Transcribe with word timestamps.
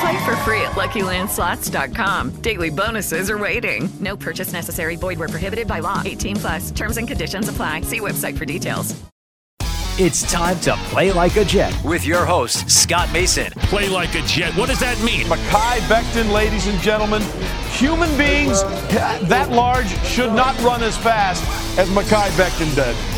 Play 0.00 0.24
for 0.24 0.36
free 0.38 0.60
at 0.62 0.72
LuckyLandSlots.com. 0.72 2.42
Daily 2.42 2.70
bonuses 2.70 3.30
are 3.30 3.38
waiting. 3.38 3.88
No 4.00 4.16
purchase 4.16 4.52
necessary. 4.52 4.96
Void 4.96 5.18
where 5.18 5.28
prohibited 5.28 5.66
by 5.66 5.80
law. 5.80 6.02
18 6.04 6.36
plus. 6.36 6.70
Terms 6.70 6.98
and 6.98 7.08
conditions 7.08 7.48
apply. 7.48 7.80
See 7.82 8.00
website 8.00 8.38
for 8.38 8.44
details. 8.44 8.94
It's 10.00 10.22
time 10.30 10.60
to 10.60 10.76
play 10.90 11.10
like 11.10 11.34
a 11.34 11.44
Jet 11.44 11.76
with 11.84 12.06
your 12.06 12.24
host, 12.24 12.70
Scott 12.70 13.12
Mason. 13.12 13.50
Play 13.62 13.88
like 13.88 14.14
a 14.14 14.22
Jet. 14.22 14.54
What 14.56 14.68
does 14.68 14.78
that 14.78 14.96
mean? 15.02 15.26
Mekhi 15.26 15.80
Becton, 15.88 16.32
ladies 16.32 16.68
and 16.68 16.78
gentlemen. 16.80 17.20
Human 17.72 18.08
beings 18.16 18.62
that 19.28 19.50
large 19.50 19.88
should 20.04 20.32
not 20.32 20.56
run 20.62 20.84
as 20.84 20.96
fast 20.96 21.42
as 21.76 21.88
Mekhi 21.88 22.30
Becton 22.38 22.72
did. 22.76 23.17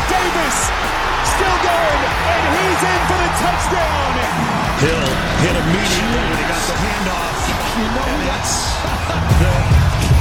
Davis 0.11 0.57
still 1.23 1.57
going, 1.63 2.01
and 2.03 2.43
he's 2.59 2.81
in 2.83 3.01
for 3.07 3.19
the 3.23 3.31
touchdown. 3.39 4.11
Hill 4.83 5.07
hit 5.39 5.55
immediately 5.55 6.19
when 6.27 6.35
he 6.35 6.45
got 6.51 6.63
the 6.67 6.75
handoff. 6.83 7.35
You 7.79 7.87
know 7.95 8.03
and 8.11 8.21
that's 8.27 8.75
the 9.39 9.53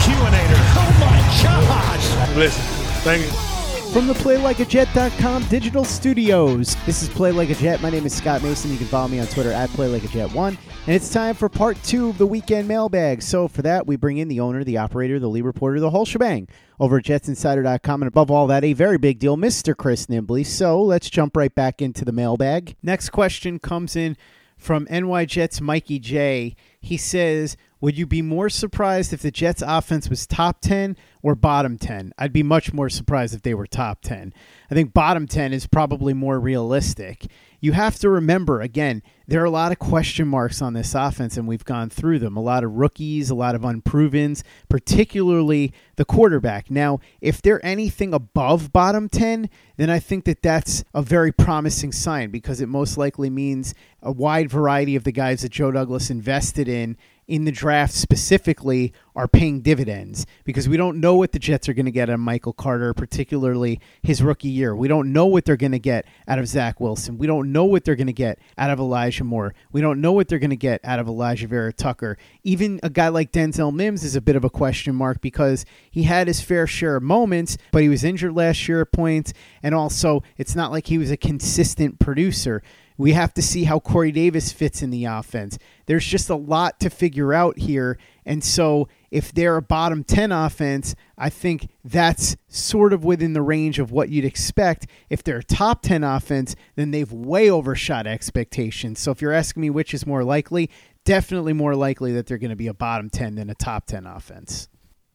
Q-inator. 0.07 0.63
Oh 0.79 0.91
my 1.03 1.19
gosh! 1.43 2.37
Listen, 2.37 2.63
thank 3.03 3.27
you. 3.27 3.50
From 3.93 4.07
the 4.07 4.15
PlayLikeAJet.com 4.15 5.49
digital 5.49 5.85
studios, 5.85 6.77
this 6.87 7.03
is 7.03 7.09
Play 7.09 7.33
Like 7.33 7.51
a 7.51 7.57
Jet. 7.57 7.83
My 7.83 7.91
name 7.91 8.07
is 8.07 8.15
Scott 8.15 8.41
Mason. 8.41 8.71
You 8.71 8.79
can 8.79 8.87
follow 8.87 9.09
me 9.09 9.19
on 9.19 9.27
Twitter 9.27 9.51
at 9.51 9.69
PlayLikeAJet1. 9.71 10.57
And 10.87 10.95
it's 10.95 11.13
time 11.13 11.35
for 11.35 11.49
part 11.49 11.77
two 11.83 12.11
of 12.11 12.19
the 12.19 12.27
weekend 12.27 12.69
mailbag. 12.69 13.21
So 13.21 13.49
for 13.49 13.63
that, 13.63 13.89
we 13.89 13.97
bring 13.97 14.19
in 14.19 14.29
the 14.29 14.39
owner, 14.39 14.63
the 14.63 14.79
operator, 14.79 15.19
the 15.19 15.27
lead 15.27 15.43
reporter, 15.43 15.81
the 15.81 15.91
whole 15.91 16.05
shebang 16.05 16.47
over 16.79 16.99
at 16.99 17.05
JetsInsider.com. 17.05 18.03
And 18.03 18.07
above 18.07 18.31
all 18.31 18.47
that, 18.47 18.63
a 18.63 18.75
very 18.75 18.97
big 18.97 19.19
deal, 19.19 19.37
Mr. 19.37 19.77
Chris 19.77 20.07
Nimbley. 20.07 20.47
So 20.47 20.81
let's 20.81 21.11
jump 21.11 21.37
right 21.37 21.53
back 21.53 21.83
into 21.83 22.05
the 22.05 22.13
mailbag. 22.13 22.77
Next 22.85 23.11
question 23.11 23.59
comes 23.59 23.97
in 23.97 24.17
from 24.57 24.87
NY 24.89 25.25
Jets 25.25 25.61
Mikey 25.61 25.99
J. 25.99 26.55
He 26.81 26.97
says, 26.97 27.57
Would 27.81 27.99
you 27.99 28.07
be 28.07 28.23
more 28.23 28.51
surprised 28.51 29.13
if 29.13 29.23
the 29.23 29.33
Jets 29.33 29.65
offense 29.67 30.09
was 30.09 30.29
top 30.29 30.61
10 30.61 30.97
or 31.23 31.35
bottom 31.35 31.79
10? 31.79 32.13
I'd 32.19 32.33
be 32.33 32.43
much 32.43 32.73
more 32.73 32.89
surprised 32.89 33.35
if 33.35 33.43
they 33.43 33.55
were 33.55 33.67
top 33.67 34.03
10. 34.03 34.33
I 34.71 34.75
think 34.75 34.93
bottom 34.93 35.27
10 35.27 35.53
is 35.53 35.67
probably 35.67 36.15
more 36.15 36.39
realistic. 36.39 37.27
You 37.63 37.73
have 37.73 37.99
to 37.99 38.09
remember, 38.09 38.63
again, 38.63 39.03
there 39.29 39.43
are 39.43 39.47
a 39.47 39.51
lot 39.51 39.71
of 39.71 39.79
question 39.79 40.27
marks 40.27 40.63
on 40.63 40.73
this 40.73 40.95
offense, 40.95 41.37
and 41.37 41.47
we've 41.47 41.65
gone 41.65 41.91
through 41.91 42.19
them. 42.19 42.37
A 42.37 42.43
lot 42.43 42.65
of 42.65 42.73
rookies, 42.73 43.29
a 43.29 43.35
lot 43.35 43.55
of 43.55 43.61
unprovens, 43.61 44.43
particularly 44.71 45.75
the 45.97 46.07
quarterback. 46.07 46.71
Now, 46.71 47.01
if 47.21 47.43
they're 47.43 47.65
anything 47.65 48.15
above 48.15 48.73
bottom 48.73 49.11
10, 49.11 49.51
then 49.77 49.91
I 49.91 49.99
think 49.99 50.25
that 50.25 50.43
that's 50.43 50.85
a 50.95 51.03
very 51.03 51.33
promising 51.33 51.93
sign 51.93 52.31
because 52.31 52.63
it 52.63 52.69
most 52.69 52.97
likely 52.97 53.29
means 53.29 53.75
a 54.03 54.11
wide 54.11 54.51
variety 54.51 54.97
of 54.97 55.05
the 55.05 55.13
guys 55.13 55.43
that 55.43 55.53
Joe 55.53 55.71
Douglas 55.71 56.09
invested 56.09 56.67
in 56.67 56.97
in 57.31 57.45
the 57.45 57.53
draft 57.53 57.95
specifically 57.95 58.93
are 59.15 59.29
paying 59.29 59.61
dividends 59.61 60.27
because 60.45 60.69
we 60.69 60.77
don't 60.77 60.99
know 60.99 61.15
what 61.15 61.31
the 61.31 61.39
Jets 61.39 61.69
are 61.69 61.75
going 61.75 61.87
to 61.87 61.93
get 61.93 62.11
out 62.11 62.15
of 62.15 62.21
Michael 62.21 62.53
Carter, 62.53 62.93
particularly 62.93 63.81
his 64.03 64.21
rookie 64.21 64.49
year. 64.49 64.75
We 64.75 64.89
don't 64.89 65.13
know 65.13 65.27
what 65.27 65.45
they're 65.45 65.57
going 65.57 65.71
to 65.73 65.79
get 65.79 66.07
out 66.27 66.41
of 66.41 66.49
Zach 66.49 66.81
Wilson. 66.81 67.19
We 67.19 67.29
don't 67.29 67.53
know 67.53 67.65
what 67.65 67.85
they're 67.85 67.95
going 67.95 68.09
to 68.09 68.13
get 68.13 68.41
out 68.59 68.71
of 68.71 68.81
Elijah 68.81 69.23
Moore. 69.23 69.55
We 69.71 69.81
don't 69.81 70.01
know 70.01 70.11
what 70.11 70.27
they're 70.27 70.41
going 70.41 70.51
to 70.51 70.57
get 70.57 70.81
out 70.83 70.99
of 70.99 71.07
Elijah 71.07 71.47
Vera 71.47 71.73
Tucker. 71.73 72.19
Even 72.43 72.81
a 72.83 72.91
guy 72.91 73.09
like 73.09 73.31
Denzel 73.31 73.73
Mims 73.73 74.03
is 74.03 74.17
a 74.17 74.21
bit 74.21 74.35
of 74.35 74.45
a 74.45 74.51
question 74.51 74.97
mark 74.97 75.21
because 75.21 75.65
he 75.89 76.03
had 76.03 76.27
his 76.27 76.41
fair 76.41 76.67
share 76.67 76.97
of 76.97 77.05
moments, 77.05 77.57
but 77.71 77.83
he 77.83 77.89
was 77.89 78.03
injured 78.03 78.35
last 78.35 78.69
year 78.69 78.81
at 78.81 78.91
points, 78.91 79.33
and 79.63 79.73
also 79.73 80.25
it's 80.37 80.57
not 80.57 80.73
like 80.73 80.89
he 80.89 80.99
was 80.99 81.13
a 81.13 81.17
consistent 81.17 82.01
producer. 82.01 82.61
We 83.01 83.15
have 83.15 83.33
to 83.33 83.43
see 83.43 83.65
how 83.65 83.81
Corey 83.81 84.13
Davis 84.13 84.53
fits 84.53 84.83
in 84.83 84.91
the 84.91 85.07
offense. 85.07 85.59
There's 85.87 86.05
just 86.05 86.29
a 86.29 86.35
lot 86.35 86.79
to 86.81 86.91
figure 86.91 87.33
out 87.33 87.57
here. 87.57 87.97
And 88.27 88.45
so, 88.45 88.89
if 89.11 89.33
they're 89.33 89.57
a 89.57 89.63
bottom 89.63 90.05
10 90.05 90.31
offense, 90.33 90.95
I 91.17 91.31
think 91.31 91.71
that's 91.83 92.37
sort 92.49 92.93
of 92.93 93.03
within 93.03 93.33
the 93.33 93.41
range 93.41 93.79
of 93.79 93.91
what 93.91 94.11
you'd 94.11 94.27
expect. 94.27 94.87
If 95.09 95.25
they're 95.25 95.39
a 95.39 95.43
top 95.43 95.81
10 95.81 96.05
offense, 96.05 96.55
then 96.75 96.91
they've 96.91 97.11
way 97.11 97.49
overshot 97.49 98.07
expectations. 98.07 99.01
So, 99.01 99.13
if 99.13 99.23
you're 99.23 99.33
asking 99.33 99.63
me 99.63 99.71
which 99.71 99.95
is 99.95 100.07
more 100.07 100.23
likely, 100.23 100.69
definitely 101.07 101.55
more 101.55 101.75
likely 101.75 102.13
that 102.13 102.27
they're 102.27 102.37
going 102.37 102.51
to 102.51 102.55
be 102.55 102.67
a 102.67 102.75
bottom 102.75 103.09
10 103.09 103.37
than 103.37 103.49
a 103.49 103.55
top 103.55 103.87
10 103.87 104.05
offense. 104.05 104.69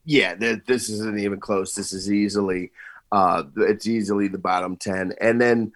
Yeah, 0.06 0.34
this 0.34 0.90
isn't 0.90 1.20
even 1.20 1.40
close. 1.40 1.76
This 1.76 1.94
is 1.94 2.12
easily, 2.12 2.72
uh, 3.12 3.44
it's 3.58 3.86
easily 3.86 4.28
the 4.28 4.40
bottom 4.40 4.76
10. 4.76 5.14
And 5.22 5.40
then, 5.40 5.72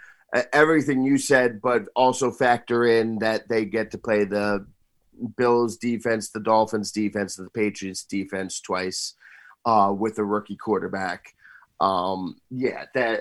everything 0.53 1.03
you 1.03 1.17
said, 1.17 1.61
but 1.61 1.85
also 1.95 2.31
factor 2.31 2.85
in 2.85 3.19
that 3.19 3.47
they 3.49 3.65
get 3.65 3.91
to 3.91 3.97
play 3.97 4.25
the 4.25 4.65
Bills 5.37 5.77
defense, 5.77 6.29
the 6.29 6.39
Dolphins 6.39 6.91
defense, 6.91 7.35
the 7.35 7.49
Patriots 7.49 8.03
defense 8.03 8.61
twice 8.61 9.15
uh, 9.65 9.93
with 9.97 10.17
a 10.17 10.23
rookie 10.23 10.55
quarterback. 10.55 11.33
Um, 11.81 12.37
yeah, 12.49 12.85
that 12.93 13.19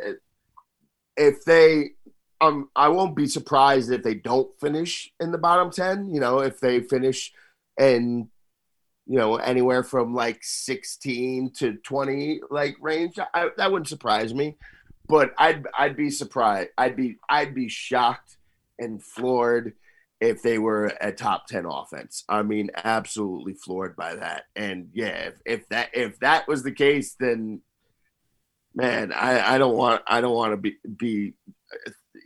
if 1.16 1.44
they, 1.44 1.90
um, 2.40 2.68
I 2.76 2.88
won't 2.88 3.16
be 3.16 3.26
surprised 3.26 3.90
if 3.90 4.02
they 4.02 4.14
don't 4.14 4.50
finish 4.60 5.12
in 5.18 5.32
the 5.32 5.38
bottom 5.38 5.70
ten. 5.70 6.08
You 6.08 6.20
know, 6.20 6.40
if 6.40 6.60
they 6.60 6.80
finish 6.80 7.32
in, 7.78 8.28
you 9.06 9.18
know, 9.18 9.36
anywhere 9.36 9.82
from 9.82 10.14
like 10.14 10.38
sixteen 10.42 11.50
to 11.54 11.74
twenty, 11.78 12.40
like 12.50 12.76
range, 12.80 13.18
I, 13.34 13.48
that 13.56 13.72
wouldn't 13.72 13.88
surprise 13.88 14.34
me 14.34 14.56
but 15.08 15.32
I'd 15.38 15.66
I'd 15.76 15.96
be 15.96 16.10
surprised. 16.10 16.70
I'd 16.76 16.96
be 16.96 17.16
I'd 17.28 17.54
be 17.54 17.68
shocked 17.68 18.36
and 18.78 19.02
floored 19.02 19.74
if 20.20 20.42
they 20.42 20.58
were 20.58 20.92
a 21.00 21.12
top 21.12 21.46
10 21.46 21.64
offense. 21.64 22.24
I 22.28 22.42
mean, 22.42 22.70
absolutely 22.76 23.54
floored 23.54 23.94
by 23.96 24.16
that. 24.16 24.44
And 24.56 24.88
yeah, 24.92 25.28
if, 25.28 25.34
if 25.46 25.68
that 25.68 25.90
if 25.92 26.18
that 26.20 26.48
was 26.48 26.62
the 26.62 26.72
case, 26.72 27.14
then 27.18 27.62
man, 28.74 29.12
I, 29.12 29.54
I 29.54 29.58
don't 29.58 29.76
want 29.76 30.02
I 30.06 30.20
don't 30.20 30.34
want 30.34 30.52
to 30.52 30.56
be 30.56 30.76
be 30.96 31.34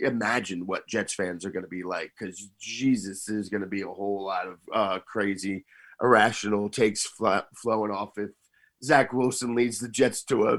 imagine 0.01 0.67
what 0.67 0.89
Jets 0.89 1.15
fans 1.15 1.45
are 1.45 1.51
going 1.51 1.65
to 1.65 1.69
be 1.69 1.83
like 1.83 2.13
because 2.19 2.49
Jesus 2.61 3.29
is 3.29 3.49
going 3.49 3.61
to 3.61 3.67
be 3.67 3.83
a 3.83 3.89
whole 3.89 4.25
lot 4.25 4.49
of 4.49 4.59
uh, 4.75 4.99
crazy, 5.01 5.65
irrational 6.03 6.69
takes 6.69 7.07
fl- 7.07 7.47
flowing 7.55 7.91
off 7.91 8.17
if 8.17 8.31
Zach 8.83 9.13
Wilson 9.13 9.55
leads 9.55 9.79
the 9.79 9.89
Jets 9.89 10.25
to 10.25 10.49
a 10.49 10.59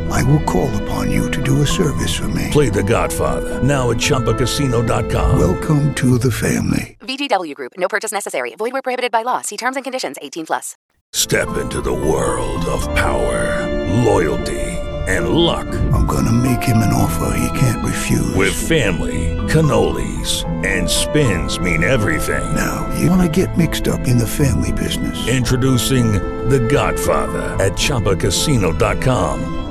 I 0.11 0.23
will 0.23 0.41
call 0.43 0.69
upon 0.83 1.09
you 1.09 1.31
to 1.31 1.41
do 1.41 1.61
a 1.61 1.65
service 1.67 2.13
for 2.13 2.27
me. 2.27 2.49
Play 2.51 2.69
The 2.69 2.83
Godfather 2.83 3.63
now 3.63 3.91
at 3.91 3.97
ChumbaCasino.com. 3.97 5.39
Welcome 5.39 5.95
to 5.95 6.17
the 6.17 6.31
family. 6.31 6.97
VGW 7.01 7.55
Group. 7.55 7.73
No 7.77 7.87
purchase 7.87 8.11
necessary. 8.11 8.53
Void 8.55 8.73
where 8.73 8.81
prohibited 8.81 9.11
by 9.11 9.23
law. 9.23 9.41
See 9.41 9.57
terms 9.57 9.75
and 9.77 9.83
conditions. 9.83 10.17
18 10.21 10.45
plus. 10.45 10.75
Step 11.13 11.57
into 11.57 11.81
the 11.81 11.93
world 11.93 12.63
of 12.65 12.81
power, 12.95 13.67
loyalty, 14.03 14.61
and 15.09 15.29
luck. 15.29 15.67
I'm 15.93 16.05
going 16.05 16.25
to 16.25 16.31
make 16.31 16.63
him 16.63 16.77
an 16.77 16.93
offer 16.93 17.35
he 17.37 17.59
can't 17.59 17.85
refuse. 17.85 18.33
With 18.33 18.53
family, 18.53 19.35
cannolis, 19.51 20.45
and 20.65 20.89
spins 20.89 21.59
mean 21.59 21.83
everything. 21.83 22.55
Now, 22.55 22.89
you 22.97 23.09
want 23.09 23.21
to 23.21 23.45
get 23.45 23.57
mixed 23.57 23.89
up 23.89 24.07
in 24.07 24.17
the 24.17 24.27
family 24.27 24.71
business. 24.71 25.27
Introducing 25.27 26.13
The 26.47 26.59
Godfather 26.59 27.41
at 27.61 27.73
ChumbaCasino.com. 27.73 29.70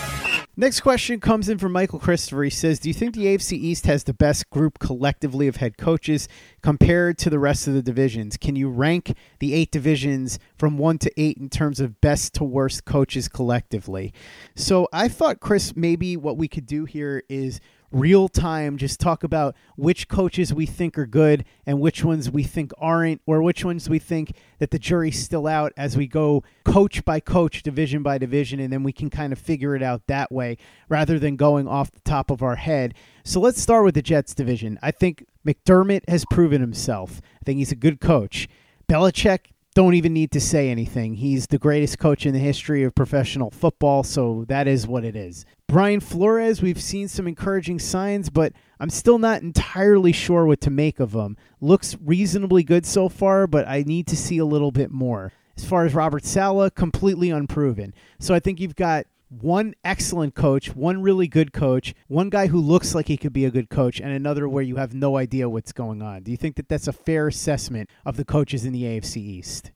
Next 0.61 0.81
question 0.81 1.19
comes 1.19 1.49
in 1.49 1.57
from 1.57 1.71
Michael 1.71 1.97
Christopher. 1.97 2.43
He 2.43 2.51
says, 2.51 2.77
Do 2.77 2.87
you 2.87 2.93
think 2.93 3.15
the 3.15 3.25
AFC 3.25 3.53
East 3.53 3.87
has 3.87 4.03
the 4.03 4.13
best 4.13 4.47
group 4.51 4.77
collectively 4.77 5.47
of 5.47 5.55
head 5.55 5.75
coaches 5.75 6.27
compared 6.61 7.17
to 7.17 7.31
the 7.31 7.39
rest 7.39 7.67
of 7.67 7.73
the 7.73 7.81
divisions? 7.81 8.37
Can 8.37 8.55
you 8.55 8.69
rank 8.69 9.15
the 9.39 9.55
eight 9.55 9.71
divisions 9.71 10.37
from 10.59 10.77
one 10.77 10.99
to 10.99 11.11
eight 11.19 11.37
in 11.37 11.49
terms 11.49 11.79
of 11.79 11.99
best 11.99 12.35
to 12.35 12.43
worst 12.43 12.85
coaches 12.85 13.27
collectively? 13.27 14.13
So 14.53 14.87
I 14.93 15.07
thought, 15.07 15.39
Chris, 15.39 15.75
maybe 15.75 16.15
what 16.15 16.37
we 16.37 16.47
could 16.47 16.67
do 16.67 16.85
here 16.85 17.23
is 17.27 17.59
real 17.91 18.27
time 18.27 18.77
just 18.77 18.99
talk 18.99 19.23
about 19.23 19.55
which 19.75 20.07
coaches 20.07 20.53
we 20.53 20.65
think 20.65 20.97
are 20.97 21.05
good 21.05 21.43
and 21.65 21.79
which 21.79 22.03
ones 22.03 22.31
we 22.31 22.43
think 22.43 22.71
aren't 22.77 23.21
or 23.25 23.41
which 23.41 23.65
ones 23.65 23.89
we 23.89 23.99
think 23.99 24.33
that 24.59 24.71
the 24.71 24.79
jury's 24.79 25.21
still 25.21 25.47
out 25.47 25.73
as 25.75 25.97
we 25.97 26.07
go 26.07 26.43
coach 26.63 27.03
by 27.03 27.19
coach 27.19 27.63
division 27.63 28.01
by 28.01 28.17
division 28.17 28.59
and 28.59 28.71
then 28.71 28.83
we 28.83 28.93
can 28.93 29.09
kind 29.09 29.33
of 29.33 29.39
figure 29.39 29.75
it 29.75 29.83
out 29.83 30.05
that 30.07 30.31
way 30.31 30.57
rather 30.89 31.19
than 31.19 31.35
going 31.35 31.67
off 31.67 31.91
the 31.91 31.99
top 32.01 32.31
of 32.31 32.41
our 32.41 32.55
head. 32.55 32.93
So 33.23 33.39
let's 33.39 33.61
start 33.61 33.83
with 33.83 33.95
the 33.95 34.01
jets 34.01 34.33
division. 34.33 34.79
I 34.81 34.91
think 34.91 35.25
mcdermott 35.45 36.07
has 36.07 36.25
proven 36.31 36.61
himself. 36.61 37.21
I 37.41 37.45
think 37.45 37.57
he's 37.57 37.71
a 37.71 37.75
good 37.75 37.99
coach. 37.99 38.47
Belichick 38.89 39.51
don't 39.73 39.93
even 39.93 40.13
need 40.13 40.31
to 40.31 40.41
say 40.41 40.69
anything. 40.69 41.15
He's 41.15 41.47
the 41.47 41.57
greatest 41.57 41.97
coach 41.97 42.25
in 42.25 42.33
the 42.33 42.39
history 42.39 42.83
of 42.83 42.93
professional 42.93 43.51
football, 43.51 44.03
so 44.03 44.45
that 44.47 44.67
is 44.67 44.85
what 44.85 45.05
it 45.05 45.15
is. 45.15 45.45
Brian 45.67 46.01
Flores, 46.01 46.61
we've 46.61 46.81
seen 46.81 47.07
some 47.07 47.27
encouraging 47.27 47.79
signs, 47.79 48.29
but 48.29 48.51
I'm 48.79 48.89
still 48.89 49.17
not 49.17 49.41
entirely 49.41 50.11
sure 50.11 50.45
what 50.45 50.59
to 50.61 50.69
make 50.69 50.99
of 50.99 51.13
him. 51.13 51.37
Looks 51.61 51.95
reasonably 52.03 52.63
good 52.63 52.85
so 52.85 53.07
far, 53.07 53.47
but 53.47 53.67
I 53.67 53.83
need 53.83 54.07
to 54.07 54.17
see 54.17 54.37
a 54.37 54.45
little 54.45 54.71
bit 54.71 54.91
more. 54.91 55.31
As 55.55 55.63
far 55.63 55.85
as 55.85 55.93
Robert 55.93 56.25
Saleh, 56.25 56.73
completely 56.75 57.29
unproven. 57.29 57.93
So 58.19 58.33
I 58.33 58.39
think 58.39 58.59
you've 58.59 58.75
got 58.75 59.05
one 59.31 59.73
excellent 59.83 60.35
coach, 60.35 60.75
one 60.75 61.01
really 61.01 61.27
good 61.27 61.53
coach, 61.53 61.93
one 62.07 62.29
guy 62.29 62.47
who 62.47 62.59
looks 62.59 62.93
like 62.93 63.07
he 63.07 63.15
could 63.15 63.31
be 63.31 63.45
a 63.45 63.51
good 63.51 63.69
coach, 63.69 64.01
and 64.01 64.11
another 64.11 64.47
where 64.49 64.63
you 64.63 64.75
have 64.75 64.93
no 64.93 65.15
idea 65.15 65.49
what's 65.49 65.71
going 65.71 66.01
on. 66.01 66.23
Do 66.23 66.31
you 66.31 66.37
think 66.37 66.57
that 66.57 66.67
that's 66.67 66.87
a 66.87 66.93
fair 66.93 67.27
assessment 67.27 67.89
of 68.05 68.17
the 68.17 68.25
coaches 68.25 68.65
in 68.65 68.73
the 68.73 68.83
AFC 68.83 69.17
East? 69.17 69.71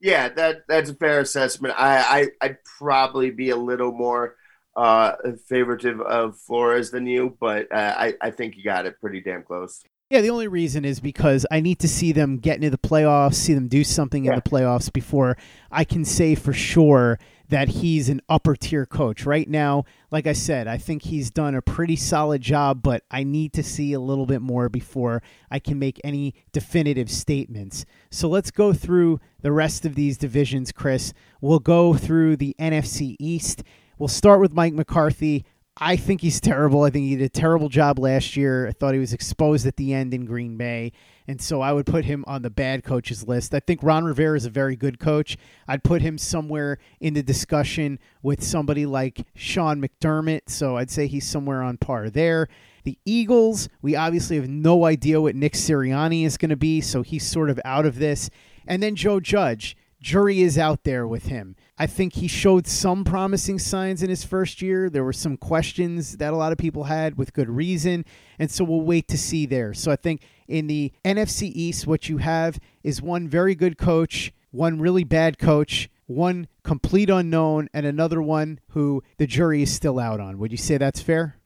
Yeah, 0.00 0.28
that 0.30 0.62
that's 0.68 0.90
a 0.90 0.94
fair 0.94 1.20
assessment. 1.20 1.74
I, 1.76 2.28
I 2.40 2.46
would 2.46 2.58
probably 2.78 3.30
be 3.30 3.50
a 3.50 3.56
little 3.56 3.92
more 3.92 4.36
uh 4.74 5.16
favoritive 5.50 6.00
of 6.00 6.38
Flores 6.38 6.90
than 6.90 7.06
you, 7.06 7.36
but 7.40 7.70
uh, 7.72 7.94
I 7.96 8.14
I 8.20 8.30
think 8.30 8.56
you 8.56 8.62
got 8.64 8.86
it 8.86 9.00
pretty 9.00 9.20
damn 9.20 9.42
close. 9.42 9.82
Yeah, 10.10 10.20
the 10.20 10.30
only 10.30 10.48
reason 10.48 10.84
is 10.84 11.00
because 11.00 11.46
I 11.50 11.60
need 11.60 11.78
to 11.78 11.88
see 11.88 12.12
them 12.12 12.36
get 12.36 12.56
into 12.56 12.68
the 12.68 12.76
playoffs, 12.76 13.34
see 13.34 13.54
them 13.54 13.66
do 13.66 13.82
something 13.82 14.24
yeah. 14.24 14.32
in 14.32 14.36
the 14.36 14.42
playoffs 14.42 14.92
before 14.92 15.38
I 15.70 15.84
can 15.84 16.04
say 16.04 16.34
for 16.34 16.52
sure 16.52 17.18
that 17.52 17.68
he's 17.68 18.08
an 18.08 18.22
upper 18.30 18.56
tier 18.56 18.86
coach. 18.86 19.26
Right 19.26 19.46
now, 19.46 19.84
like 20.10 20.26
I 20.26 20.32
said, 20.32 20.66
I 20.66 20.78
think 20.78 21.02
he's 21.02 21.30
done 21.30 21.54
a 21.54 21.60
pretty 21.60 21.96
solid 21.96 22.40
job, 22.40 22.82
but 22.82 23.04
I 23.10 23.24
need 23.24 23.52
to 23.52 23.62
see 23.62 23.92
a 23.92 24.00
little 24.00 24.24
bit 24.24 24.40
more 24.40 24.70
before 24.70 25.22
I 25.50 25.58
can 25.58 25.78
make 25.78 26.00
any 26.02 26.34
definitive 26.52 27.10
statements. 27.10 27.84
So 28.10 28.26
let's 28.26 28.50
go 28.50 28.72
through 28.72 29.20
the 29.42 29.52
rest 29.52 29.84
of 29.84 29.96
these 29.96 30.16
divisions, 30.16 30.72
Chris. 30.72 31.12
We'll 31.42 31.58
go 31.58 31.92
through 31.92 32.38
the 32.38 32.56
NFC 32.58 33.16
East. 33.20 33.62
We'll 33.98 34.08
start 34.08 34.40
with 34.40 34.54
Mike 34.54 34.72
McCarthy. 34.72 35.44
I 35.76 35.96
think 35.96 36.22
he's 36.22 36.40
terrible. 36.40 36.84
I 36.84 36.90
think 36.90 37.04
he 37.04 37.16
did 37.16 37.24
a 37.26 37.28
terrible 37.28 37.68
job 37.68 37.98
last 37.98 38.34
year. 38.34 38.66
I 38.66 38.72
thought 38.72 38.94
he 38.94 39.00
was 39.00 39.12
exposed 39.12 39.66
at 39.66 39.76
the 39.76 39.92
end 39.92 40.14
in 40.14 40.24
Green 40.24 40.56
Bay. 40.56 40.92
And 41.28 41.40
so 41.40 41.60
I 41.60 41.72
would 41.72 41.86
put 41.86 42.04
him 42.04 42.24
on 42.26 42.42
the 42.42 42.50
bad 42.50 42.84
coaches 42.84 43.26
list. 43.26 43.54
I 43.54 43.60
think 43.60 43.82
Ron 43.82 44.04
Rivera 44.04 44.36
is 44.36 44.44
a 44.44 44.50
very 44.50 44.76
good 44.76 44.98
coach. 44.98 45.36
I'd 45.68 45.84
put 45.84 46.02
him 46.02 46.18
somewhere 46.18 46.78
in 47.00 47.14
the 47.14 47.22
discussion 47.22 47.98
with 48.22 48.42
somebody 48.42 48.86
like 48.86 49.26
Sean 49.34 49.80
McDermott. 49.80 50.42
So 50.48 50.76
I'd 50.76 50.90
say 50.90 51.06
he's 51.06 51.26
somewhere 51.26 51.62
on 51.62 51.76
par 51.76 52.10
there. 52.10 52.48
The 52.84 52.98
Eagles, 53.04 53.68
we 53.80 53.94
obviously 53.94 54.36
have 54.36 54.48
no 54.48 54.84
idea 54.84 55.20
what 55.20 55.36
Nick 55.36 55.52
Sirianni 55.52 56.24
is 56.24 56.36
going 56.36 56.50
to 56.50 56.56
be. 56.56 56.80
So 56.80 57.02
he's 57.02 57.26
sort 57.26 57.50
of 57.50 57.60
out 57.64 57.86
of 57.86 57.98
this. 57.98 58.28
And 58.66 58.82
then 58.82 58.96
Joe 58.96 59.20
Judge 59.20 59.76
jury 60.02 60.42
is 60.42 60.58
out 60.58 60.82
there 60.84 61.06
with 61.06 61.26
him. 61.26 61.56
I 61.78 61.86
think 61.86 62.14
he 62.14 62.28
showed 62.28 62.66
some 62.66 63.04
promising 63.04 63.58
signs 63.58 64.02
in 64.02 64.10
his 64.10 64.24
first 64.24 64.60
year. 64.60 64.90
There 64.90 65.04
were 65.04 65.12
some 65.12 65.36
questions 65.36 66.18
that 66.18 66.32
a 66.32 66.36
lot 66.36 66.52
of 66.52 66.58
people 66.58 66.84
had 66.84 67.16
with 67.16 67.32
good 67.32 67.48
reason. 67.48 68.04
And 68.38 68.50
so 68.50 68.64
we'll 68.64 68.82
wait 68.82 69.08
to 69.08 69.16
see 69.16 69.46
there. 69.46 69.72
So 69.72 69.90
I 69.90 69.96
think 69.96 70.22
in 70.48 70.66
the 70.66 70.92
NFC 71.04 71.50
East, 71.54 71.86
what 71.86 72.08
you 72.08 72.18
have 72.18 72.58
is 72.82 73.00
one 73.00 73.28
very 73.28 73.54
good 73.54 73.78
coach, 73.78 74.32
one 74.50 74.80
really 74.80 75.04
bad 75.04 75.38
coach, 75.38 75.88
one 76.06 76.48
complete 76.62 77.08
unknown, 77.08 77.68
and 77.72 77.86
another 77.86 78.20
one 78.20 78.60
who 78.70 79.02
the 79.16 79.26
jury 79.26 79.62
is 79.62 79.72
still 79.72 79.98
out 79.98 80.20
on. 80.20 80.38
Would 80.38 80.50
you 80.50 80.58
say 80.58 80.76
that's 80.76 81.00
fair? 81.00 81.41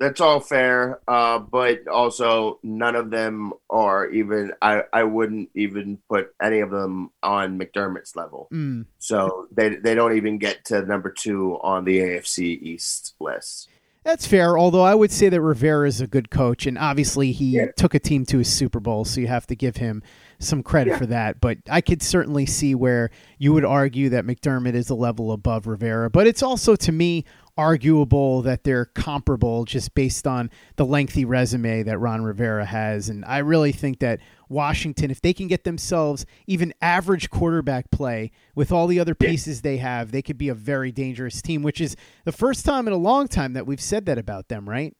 That's 0.00 0.20
all 0.20 0.40
fair. 0.40 0.98
Uh, 1.06 1.38
but 1.38 1.86
also, 1.86 2.58
none 2.64 2.96
of 2.96 3.10
them 3.10 3.52
are 3.68 4.08
even. 4.10 4.52
I 4.60 4.82
I 4.92 5.04
wouldn't 5.04 5.50
even 5.54 5.98
put 6.08 6.34
any 6.42 6.58
of 6.60 6.70
them 6.70 7.10
on 7.22 7.58
McDermott's 7.58 8.16
level. 8.16 8.48
Mm. 8.52 8.86
So 8.98 9.46
they 9.52 9.76
they 9.76 9.94
don't 9.94 10.16
even 10.16 10.38
get 10.38 10.64
to 10.66 10.82
number 10.82 11.10
two 11.10 11.58
on 11.62 11.84
the 11.84 11.98
AFC 12.00 12.60
East 12.60 13.14
list. 13.20 13.68
That's 14.02 14.26
fair, 14.26 14.56
although 14.58 14.80
I 14.80 14.94
would 14.94 15.10
say 15.10 15.28
that 15.28 15.42
Rivera 15.42 15.86
is 15.86 16.00
a 16.00 16.06
good 16.06 16.30
coach, 16.30 16.64
and 16.66 16.78
obviously 16.78 17.32
he 17.32 17.56
Yeah. 17.56 17.66
took 17.76 17.92
a 17.94 17.98
team 17.98 18.24
to 18.26 18.40
a 18.40 18.44
Super 18.44 18.80
Bowl, 18.80 19.04
so 19.04 19.20
you 19.20 19.26
have 19.26 19.46
to 19.48 19.54
give 19.54 19.76
him 19.76 20.02
some 20.38 20.62
credit 20.62 20.92
Yeah. 20.92 20.98
for 20.98 21.06
that. 21.06 21.38
But 21.38 21.58
I 21.68 21.82
could 21.82 22.00
certainly 22.00 22.46
see 22.46 22.74
where 22.74 23.10
you 23.36 23.52
would 23.52 23.64
argue 23.66 24.08
that 24.08 24.24
McDermott 24.24 24.72
is 24.72 24.88
a 24.88 24.94
level 24.94 25.32
above 25.32 25.66
Rivera. 25.66 26.08
But 26.08 26.26
it's 26.26 26.42
also, 26.42 26.76
to 26.76 26.90
me, 26.92 27.26
arguable 27.60 28.40
that 28.40 28.64
they're 28.64 28.86
comparable 28.86 29.66
just 29.66 29.94
based 29.94 30.26
on 30.26 30.50
the 30.76 30.86
lengthy 30.86 31.26
resume 31.26 31.82
that 31.82 31.98
Ron 31.98 32.22
Rivera 32.22 32.64
has. 32.64 33.10
And 33.10 33.22
I 33.26 33.36
really 33.38 33.70
think 33.70 33.98
that 33.98 34.18
Washington, 34.48 35.10
if 35.10 35.20
they 35.20 35.34
can 35.34 35.46
get 35.46 35.64
themselves 35.64 36.24
even 36.46 36.72
average 36.80 37.28
quarterback 37.28 37.90
play 37.90 38.30
with 38.54 38.72
all 38.72 38.86
the 38.86 38.98
other 38.98 39.14
pieces 39.14 39.60
they 39.60 39.76
have, 39.76 40.10
they 40.10 40.22
could 40.22 40.38
be 40.38 40.48
a 40.48 40.54
very 40.54 40.90
dangerous 40.90 41.42
team, 41.42 41.62
which 41.62 41.82
is 41.82 41.96
the 42.24 42.32
first 42.32 42.64
time 42.64 42.86
in 42.86 42.94
a 42.94 42.96
long 42.96 43.28
time 43.28 43.52
that 43.52 43.66
we've 43.66 43.78
said 43.78 44.06
that 44.06 44.16
about 44.16 44.48
them, 44.48 44.66
right? 44.66 44.96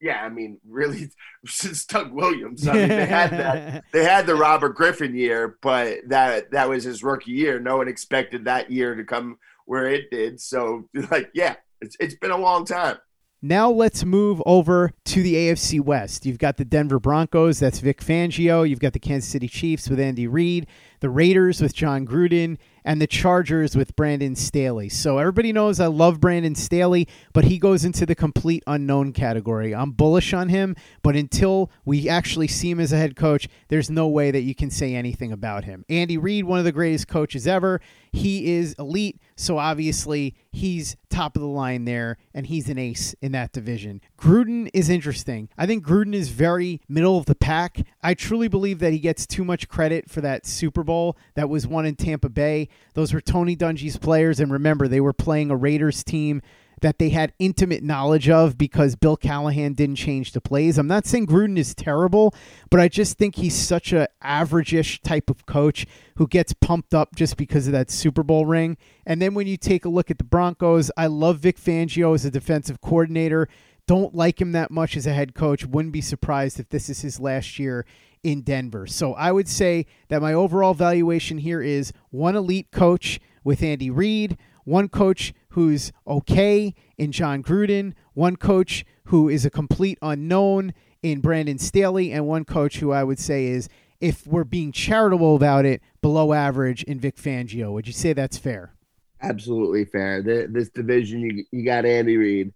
Yeah, 0.00 0.22
I 0.22 0.28
mean, 0.28 0.60
really, 0.64 1.10
since 1.46 1.86
Doug 1.86 2.12
Williams, 2.12 2.68
I 2.68 2.72
mean, 2.74 2.88
they 2.88 3.06
had 3.06 3.30
that. 3.32 3.84
They 3.92 4.04
had 4.04 4.26
the 4.26 4.36
Robert 4.36 4.76
Griffin 4.76 5.16
year, 5.16 5.58
but 5.60 5.98
that 6.06 6.52
that 6.52 6.68
was 6.68 6.84
his 6.84 7.02
rookie 7.02 7.32
year. 7.32 7.58
No 7.58 7.78
one 7.78 7.88
expected 7.88 8.44
that 8.44 8.70
year 8.70 8.94
to 8.94 9.02
come 9.02 9.38
where 9.64 9.88
it 9.88 10.10
did. 10.10 10.40
So, 10.40 10.88
like, 11.10 11.30
yeah, 11.34 11.56
it's 11.86 11.96
it's 12.00 12.16
been 12.16 12.32
a 12.32 12.36
long 12.36 12.64
time. 12.64 12.98
Now 13.42 13.70
let's 13.70 14.04
move 14.04 14.42
over 14.44 14.92
to 15.04 15.22
the 15.22 15.34
AFC 15.34 15.80
West. 15.80 16.26
You've 16.26 16.38
got 16.38 16.56
the 16.56 16.64
Denver 16.64 16.98
Broncos, 16.98 17.60
that's 17.60 17.78
Vic 17.78 18.00
Fangio. 18.00 18.68
You've 18.68 18.80
got 18.80 18.92
the 18.92 18.98
Kansas 18.98 19.30
City 19.30 19.46
Chiefs 19.46 19.88
with 19.88 20.00
Andy 20.00 20.26
Reid, 20.26 20.66
the 21.00 21.10
Raiders 21.10 21.60
with 21.60 21.74
Jon 21.74 22.06
Gruden, 22.06 22.56
and 22.86 23.02
the 23.02 23.06
Chargers 23.06 23.76
with 23.76 23.96
Brandon 23.96 24.36
Staley. 24.36 24.88
So 24.88 25.18
everybody 25.18 25.52
knows 25.52 25.80
I 25.80 25.88
love 25.88 26.20
Brandon 26.20 26.54
Staley, 26.54 27.08
but 27.32 27.44
he 27.44 27.58
goes 27.58 27.84
into 27.84 28.06
the 28.06 28.14
complete 28.14 28.62
unknown 28.66 29.12
category. 29.12 29.74
I'm 29.74 29.90
bullish 29.90 30.32
on 30.32 30.48
him, 30.48 30.76
but 31.02 31.16
until 31.16 31.70
we 31.84 32.08
actually 32.08 32.46
see 32.46 32.70
him 32.70 32.78
as 32.78 32.92
a 32.92 32.96
head 32.96 33.16
coach, 33.16 33.48
there's 33.68 33.90
no 33.90 34.06
way 34.06 34.30
that 34.30 34.42
you 34.42 34.54
can 34.54 34.70
say 34.70 34.94
anything 34.94 35.32
about 35.32 35.64
him. 35.64 35.84
Andy 35.88 36.16
Reid, 36.16 36.44
one 36.44 36.60
of 36.60 36.64
the 36.64 36.72
greatest 36.72 37.08
coaches 37.08 37.46
ever, 37.46 37.80
he 38.12 38.54
is 38.54 38.74
elite, 38.78 39.20
so 39.34 39.58
obviously 39.58 40.36
he's 40.52 40.96
top 41.10 41.34
of 41.34 41.42
the 41.42 41.48
line 41.48 41.86
there, 41.86 42.18
and 42.32 42.46
he's 42.46 42.68
an 42.68 42.78
ace 42.78 43.14
in 43.20 43.32
that 43.32 43.52
division. 43.52 44.00
Gruden 44.18 44.70
is 44.72 44.88
interesting. 44.88 45.48
I 45.58 45.66
think 45.66 45.84
Gruden 45.84 46.14
is 46.14 46.30
very 46.30 46.80
middle 46.88 47.18
of 47.18 47.26
the 47.26 47.34
pack. 47.34 47.86
I 48.02 48.14
truly 48.14 48.48
believe 48.48 48.78
that 48.78 48.92
he 48.92 48.98
gets 48.98 49.26
too 49.26 49.44
much 49.44 49.68
credit 49.68 50.10
for 50.10 50.20
that 50.22 50.46
Super 50.46 50.82
Bowl 50.82 51.16
that 51.34 51.48
was 51.48 51.66
won 51.66 51.86
in 51.86 51.96
Tampa 51.96 52.28
Bay. 52.28 52.68
Those 52.94 53.12
were 53.12 53.20
Tony 53.20 53.56
Dungy's 53.56 53.98
players, 53.98 54.40
and 54.40 54.50
remember, 54.50 54.88
they 54.88 55.00
were 55.00 55.12
playing 55.12 55.50
a 55.50 55.56
Raiders 55.56 56.02
team 56.02 56.40
that 56.82 56.98
they 56.98 57.08
had 57.08 57.32
intimate 57.38 57.82
knowledge 57.82 58.28
of 58.28 58.58
because 58.58 58.96
Bill 58.96 59.16
Callahan 59.16 59.72
didn't 59.72 59.96
change 59.96 60.32
the 60.32 60.42
plays. 60.42 60.76
I'm 60.76 60.86
not 60.86 61.06
saying 61.06 61.26
Gruden 61.26 61.56
is 61.56 61.74
terrible, 61.74 62.34
but 62.70 62.80
I 62.80 62.88
just 62.88 63.16
think 63.16 63.36
he's 63.36 63.54
such 63.54 63.94
a 63.94 64.08
average-ish 64.20 65.00
type 65.00 65.30
of 65.30 65.46
coach 65.46 65.86
who 66.16 66.26
gets 66.26 66.52
pumped 66.52 66.94
up 66.94 67.14
just 67.14 67.38
because 67.38 67.66
of 67.66 67.72
that 67.72 67.90
Super 67.90 68.22
Bowl 68.22 68.44
ring. 68.44 68.76
And 69.06 69.22
then 69.22 69.32
when 69.32 69.46
you 69.46 69.56
take 69.56 69.86
a 69.86 69.88
look 69.88 70.10
at 70.10 70.18
the 70.18 70.24
Broncos, 70.24 70.90
I 70.96 71.06
love 71.06 71.38
Vic 71.38 71.58
Fangio 71.58 72.14
as 72.14 72.26
a 72.26 72.30
defensive 72.30 72.80
coordinator. 72.80 73.48
Don't 73.86 74.14
like 74.14 74.40
him 74.40 74.52
that 74.52 74.70
much 74.70 74.96
as 74.96 75.06
a 75.06 75.12
head 75.12 75.34
coach. 75.34 75.64
Wouldn't 75.64 75.92
be 75.92 76.00
surprised 76.00 76.58
if 76.58 76.68
this 76.68 76.88
is 76.88 77.02
his 77.02 77.20
last 77.20 77.58
year 77.58 77.86
in 78.22 78.42
Denver. 78.42 78.86
So 78.86 79.14
I 79.14 79.30
would 79.30 79.48
say 79.48 79.86
that 80.08 80.20
my 80.20 80.32
overall 80.32 80.74
valuation 80.74 81.38
here 81.38 81.62
is 81.62 81.92
one 82.10 82.34
elite 82.34 82.72
coach 82.72 83.20
with 83.44 83.62
Andy 83.62 83.90
Reid, 83.90 84.36
one 84.64 84.88
coach 84.88 85.32
who's 85.50 85.92
okay 86.06 86.74
in 86.98 87.12
Jon 87.12 87.42
Gruden, 87.44 87.92
one 88.14 88.34
coach 88.34 88.84
who 89.04 89.28
is 89.28 89.44
a 89.44 89.50
complete 89.50 89.98
unknown 90.02 90.74
in 91.02 91.20
Brandon 91.20 91.58
Staley, 91.58 92.10
and 92.10 92.26
one 92.26 92.44
coach 92.44 92.78
who 92.78 92.90
I 92.90 93.04
would 93.04 93.20
say 93.20 93.46
is, 93.46 93.68
if 94.00 94.26
we're 94.26 94.42
being 94.42 94.72
charitable 94.72 95.36
about 95.36 95.64
it, 95.64 95.80
below 96.02 96.32
average 96.32 96.82
in 96.82 96.98
Vic 96.98 97.16
Fangio. 97.16 97.72
Would 97.72 97.86
you 97.86 97.92
say 97.92 98.12
that's 98.12 98.36
fair? 98.36 98.74
Absolutely 99.22 99.84
fair. 99.84 100.22
This 100.22 100.68
division, 100.70 101.20
you 101.20 101.44
you 101.52 101.64
got 101.64 101.86
Andy 101.86 102.16
Reid, 102.16 102.52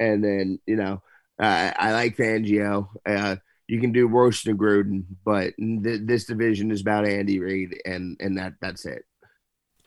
and 0.00 0.24
then 0.24 0.58
you 0.66 0.76
know 0.76 1.02
uh, 1.40 1.72
I 1.76 1.92
like 1.92 2.16
Fangio. 2.16 2.88
Uh, 3.06 3.36
you 3.68 3.80
can 3.80 3.92
do 3.92 4.08
worse 4.08 4.44
than 4.44 4.58
Gruden, 4.58 5.04
but 5.24 5.54
th- 5.58 6.02
this 6.04 6.26
division 6.26 6.72
is 6.72 6.80
about 6.82 7.06
Andy 7.06 7.38
Reid, 7.40 7.76
and 7.84 8.16
and 8.20 8.38
that 8.38 8.54
that's 8.60 8.86
it. 8.86 9.04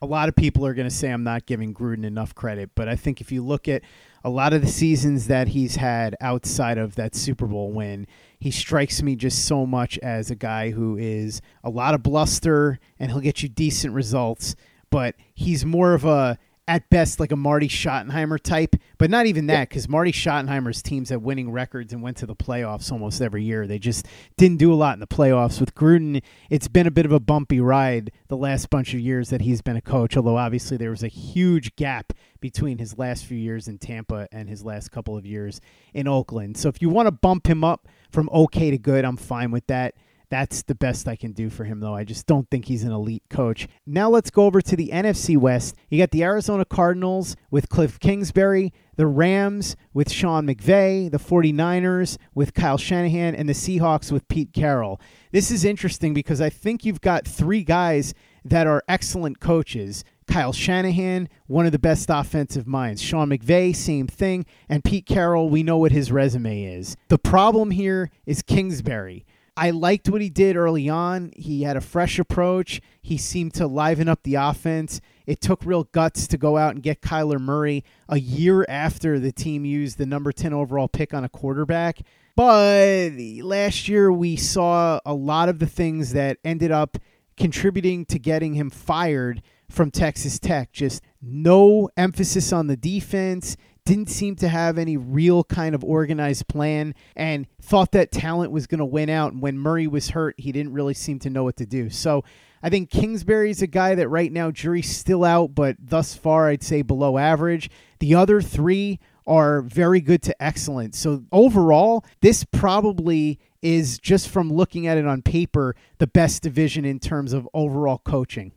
a 0.01 0.05
lot 0.05 0.27
of 0.27 0.35
people 0.35 0.65
are 0.65 0.73
going 0.73 0.87
to 0.87 0.93
say 0.95 1.09
I'm 1.09 1.23
not 1.23 1.45
giving 1.45 1.73
Gruden 1.73 2.03
enough 2.05 2.35
credit, 2.35 2.71
but 2.75 2.89
I 2.89 2.95
think 2.95 3.21
if 3.21 3.31
you 3.31 3.41
look 3.41 3.67
at 3.69 3.83
a 4.23 4.29
lot 4.29 4.53
of 4.53 4.61
the 4.61 4.67
seasons 4.67 5.27
that 5.27 5.49
he's 5.49 5.77
had 5.77 6.15
outside 6.19 6.77
of 6.77 6.95
that 6.95 7.15
Super 7.15 7.47
Bowl 7.47 7.71
win, 7.71 8.07
he 8.39 8.51
strikes 8.51 9.01
me 9.01 9.15
just 9.15 9.45
so 9.45 9.65
much 9.65 9.97
as 9.99 10.29
a 10.29 10.35
guy 10.35 10.71
who 10.71 10.97
is 10.97 11.41
a 11.63 11.69
lot 11.69 11.93
of 11.93 12.03
bluster 12.03 12.79
and 12.99 13.11
he'll 13.11 13.21
get 13.21 13.43
you 13.43 13.49
decent 13.49 13.93
results, 13.93 14.55
but 14.89 15.15
he's 15.33 15.65
more 15.65 15.93
of 15.93 16.03
a 16.05 16.37
at 16.67 16.89
best 16.89 17.19
like 17.19 17.31
a 17.31 17.35
Marty 17.35 17.67
Schottenheimer 17.67 18.39
type, 18.39 18.75
but 18.97 19.09
not 19.09 19.25
even 19.25 19.47
that 19.47 19.69
because 19.69 19.89
Marty 19.89 20.13
Schottenheimer's 20.13 20.81
teams 20.81 21.09
have 21.09 21.21
winning 21.21 21.51
records 21.51 21.91
and 21.91 22.01
went 22.01 22.15
to 22.17 22.25
the 22.25 22.35
playoffs 22.35 22.91
almost 22.91 23.21
every 23.21 23.43
year. 23.43 23.67
They 23.67 23.79
just 23.79 24.07
didn't 24.37 24.57
do 24.57 24.71
a 24.71 24.75
lot 24.75 24.93
in 24.93 25.01
the 25.01 25.07
playoffs. 25.07 25.59
With 25.59 25.75
Gruden, 25.75 26.21
it's 26.49 26.69
been 26.69 26.87
a 26.87 26.91
bit 26.91 27.05
of 27.05 27.11
a 27.11 27.19
bumpy 27.19 27.59
ride 27.59 28.11
the 28.29 28.37
last 28.37 28.69
bunch 28.69 28.93
of 28.93 29.01
years 29.01 29.29
that 29.29 29.41
he's 29.41 29.61
been 29.61 29.75
a 29.75 29.81
coach, 29.81 30.15
although 30.15 30.37
obviously 30.37 30.77
there 30.77 30.91
was 30.91 31.03
a 31.03 31.09
huge 31.09 31.75
gap 31.75 32.13
between 32.39 32.77
his 32.77 32.97
last 32.97 33.25
few 33.25 33.37
years 33.37 33.67
in 33.67 33.77
Tampa 33.77 34.29
and 34.31 34.47
his 34.47 34.63
last 34.63 34.89
couple 34.91 35.17
of 35.17 35.25
years 35.25 35.59
in 35.93 36.07
Oakland. 36.07 36.57
So 36.57 36.69
if 36.69 36.81
you 36.81 36.89
want 36.89 37.07
to 37.07 37.11
bump 37.11 37.47
him 37.47 37.63
up 37.63 37.87
from 38.09 38.29
okay 38.31 38.71
to 38.71 38.77
good, 38.77 39.03
I'm 39.03 39.17
fine 39.17 39.51
with 39.51 39.67
that. 39.67 39.95
That's 40.33 40.63
the 40.63 40.73
best 40.73 41.07
I 41.07 41.15
can 41.15 41.31
do 41.31 41.51
for 41.51 41.63
him, 41.63 41.79
though. 41.79 41.93
I 41.93 42.03
just 42.03 42.25
don't 42.25 42.49
think 42.49 42.65
he's 42.65 42.83
an 42.83 42.91
elite 42.91 43.21
coach. 43.29 43.67
Now 43.85 44.09
let's 44.09 44.31
go 44.31 44.45
over 44.45 44.61
to 44.61 44.75
the 44.75 44.89
NFC 44.91 45.37
West. 45.37 45.75
You 45.91 45.99
got 45.99 46.09
the 46.09 46.23
Arizona 46.23 46.65
Cardinals 46.65 47.35
with 47.51 47.69
Cliff 47.69 47.99
Kingsbury, 47.99 48.73
the 48.95 49.05
Rams 49.05 49.75
with 49.93 50.11
Sean 50.11 50.47
McVay, 50.47 51.11
the 51.11 51.19
49ers 51.19 52.17
with 52.33 52.55
Kyle 52.55 52.79
Shanahan, 52.79 53.35
and 53.35 53.47
the 53.47 53.53
Seahawks 53.53 54.11
with 54.11 54.27
Pete 54.27 54.53
Carroll. 54.53 54.99
This 55.31 55.51
is 55.51 55.63
interesting 55.63 56.15
because 56.15 56.41
I 56.41 56.49
think 56.49 56.83
you've 56.83 57.01
got 57.01 57.27
three 57.27 57.63
guys 57.63 58.15
that 58.43 58.65
are 58.65 58.83
excellent 58.87 59.39
coaches. 59.39 60.03
Kyle 60.25 60.51
Shanahan, 60.51 61.29
one 61.45 61.67
of 61.67 61.73
the 61.73 61.77
best 61.77 62.09
offensive 62.09 62.65
minds. 62.65 63.03
Sean 63.03 63.29
McVay, 63.29 63.75
same 63.75 64.07
thing. 64.07 64.47
And 64.67 64.83
Pete 64.83 65.05
Carroll, 65.05 65.49
we 65.49 65.61
know 65.61 65.77
what 65.77 65.91
his 65.91 66.11
resume 66.11 66.63
is. 66.63 66.97
The 67.09 67.19
problem 67.19 67.69
here 67.69 68.09
is 68.25 68.41
Kingsbury. 68.41 69.27
I 69.55 69.69
liked 69.69 70.09
what 70.09 70.21
he 70.21 70.29
did 70.29 70.55
early 70.55 70.89
on. 70.89 71.31
He 71.35 71.63
had 71.63 71.77
a 71.77 71.81
fresh 71.81 72.17
approach. 72.17 72.81
He 73.01 73.17
seemed 73.17 73.53
to 73.55 73.67
liven 73.67 74.09
up 74.09 74.23
the 74.23 74.35
offense. 74.35 74.99
It 75.27 75.41
took 75.41 75.63
real 75.65 75.83
guts 75.85 76.27
to 76.27 76.37
go 76.37 76.57
out 76.57 76.73
and 76.73 76.83
get 76.83 77.01
Kyler 77.01 77.39
Murray 77.39 77.83
a 78.09 78.19
year 78.19 78.65
after 78.67 79.19
the 79.19 79.31
team 79.31 79.63
used 79.63 79.97
the 79.97 80.05
number 80.05 80.31
10 80.31 80.53
overall 80.53 80.87
pick 80.87 81.13
on 81.13 81.23
a 81.23 81.29
quarterback. 81.29 81.99
But 82.35 83.11
last 83.43 83.87
year, 83.87 84.11
we 84.11 84.35
saw 84.35 84.99
a 85.05 85.13
lot 85.13 85.49
of 85.49 85.59
the 85.59 85.67
things 85.67 86.13
that 86.13 86.39
ended 86.43 86.71
up 86.71 86.97
contributing 87.37 88.05
to 88.05 88.17
getting 88.17 88.55
him 88.55 88.71
fired 88.71 89.43
from 89.69 89.91
Texas 89.91 90.39
Tech. 90.39 90.71
Just 90.71 91.03
no 91.21 91.89
emphasis 91.95 92.51
on 92.51 92.67
the 92.67 92.77
defense, 92.77 93.55
didn't 93.85 94.09
seem 94.09 94.35
to 94.37 94.47
have 94.47 94.77
any 94.77 94.97
real 94.97 95.43
kind 95.43 95.75
of 95.75 95.83
organized 95.83 96.47
plan, 96.47 96.95
and 97.15 97.47
thought 97.61 97.91
that 97.91 98.11
talent 98.11 98.51
was 98.51 98.67
going 98.67 98.79
to 98.79 98.85
win 98.85 99.09
out. 99.09 99.33
And 99.33 99.41
when 99.41 99.57
Murray 99.57 99.87
was 99.87 100.11
hurt, 100.11 100.35
he 100.37 100.51
didn't 100.51 100.73
really 100.73 100.93
seem 100.93 101.19
to 101.19 101.29
know 101.29 101.43
what 101.43 101.57
to 101.57 101.65
do. 101.65 101.89
So 101.89 102.23
I 102.61 102.69
think 102.69 102.89
Kingsbury's 102.89 103.61
a 103.61 103.67
guy 103.67 103.95
that 103.95 104.07
right 104.07 104.31
now, 104.31 104.49
jury's 104.49 104.95
still 104.95 105.25
out, 105.25 105.53
but 105.53 105.75
thus 105.79 106.15
far, 106.15 106.47
I'd 106.47 106.63
say 106.63 106.81
below 106.81 107.17
average. 107.17 107.69
The 107.99 108.15
other 108.15 108.41
three 108.41 108.99
are 109.27 109.61
very 109.61 110.01
good 110.01 110.21
to 110.23 110.43
excellent. 110.43 110.95
So 110.95 111.23
overall, 111.31 112.05
this 112.21 112.45
probably 112.45 113.39
is 113.61 113.99
just 113.99 114.29
from 114.29 114.51
looking 114.51 114.87
at 114.87 114.97
it 114.97 115.07
on 115.07 115.21
paper 115.21 115.75
the 115.97 116.07
best 116.07 116.41
division 116.43 116.85
in 116.85 116.99
terms 116.99 117.33
of 117.33 117.47
overall 117.53 117.97
coaching. 117.97 118.51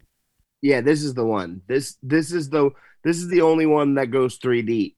Yeah, 0.63 0.81
this 0.81 1.03
is 1.03 1.15
the 1.15 1.25
one. 1.25 1.63
This 1.69 1.97
this 2.03 2.33
is 2.33 2.51
the 2.51 2.71
this 3.05 3.19
is 3.19 3.29
the 3.29 3.43
only 3.43 3.67
one 3.67 3.95
that 3.95 4.11
goes 4.11 4.37
three 4.37 4.63
deep. 4.63 4.96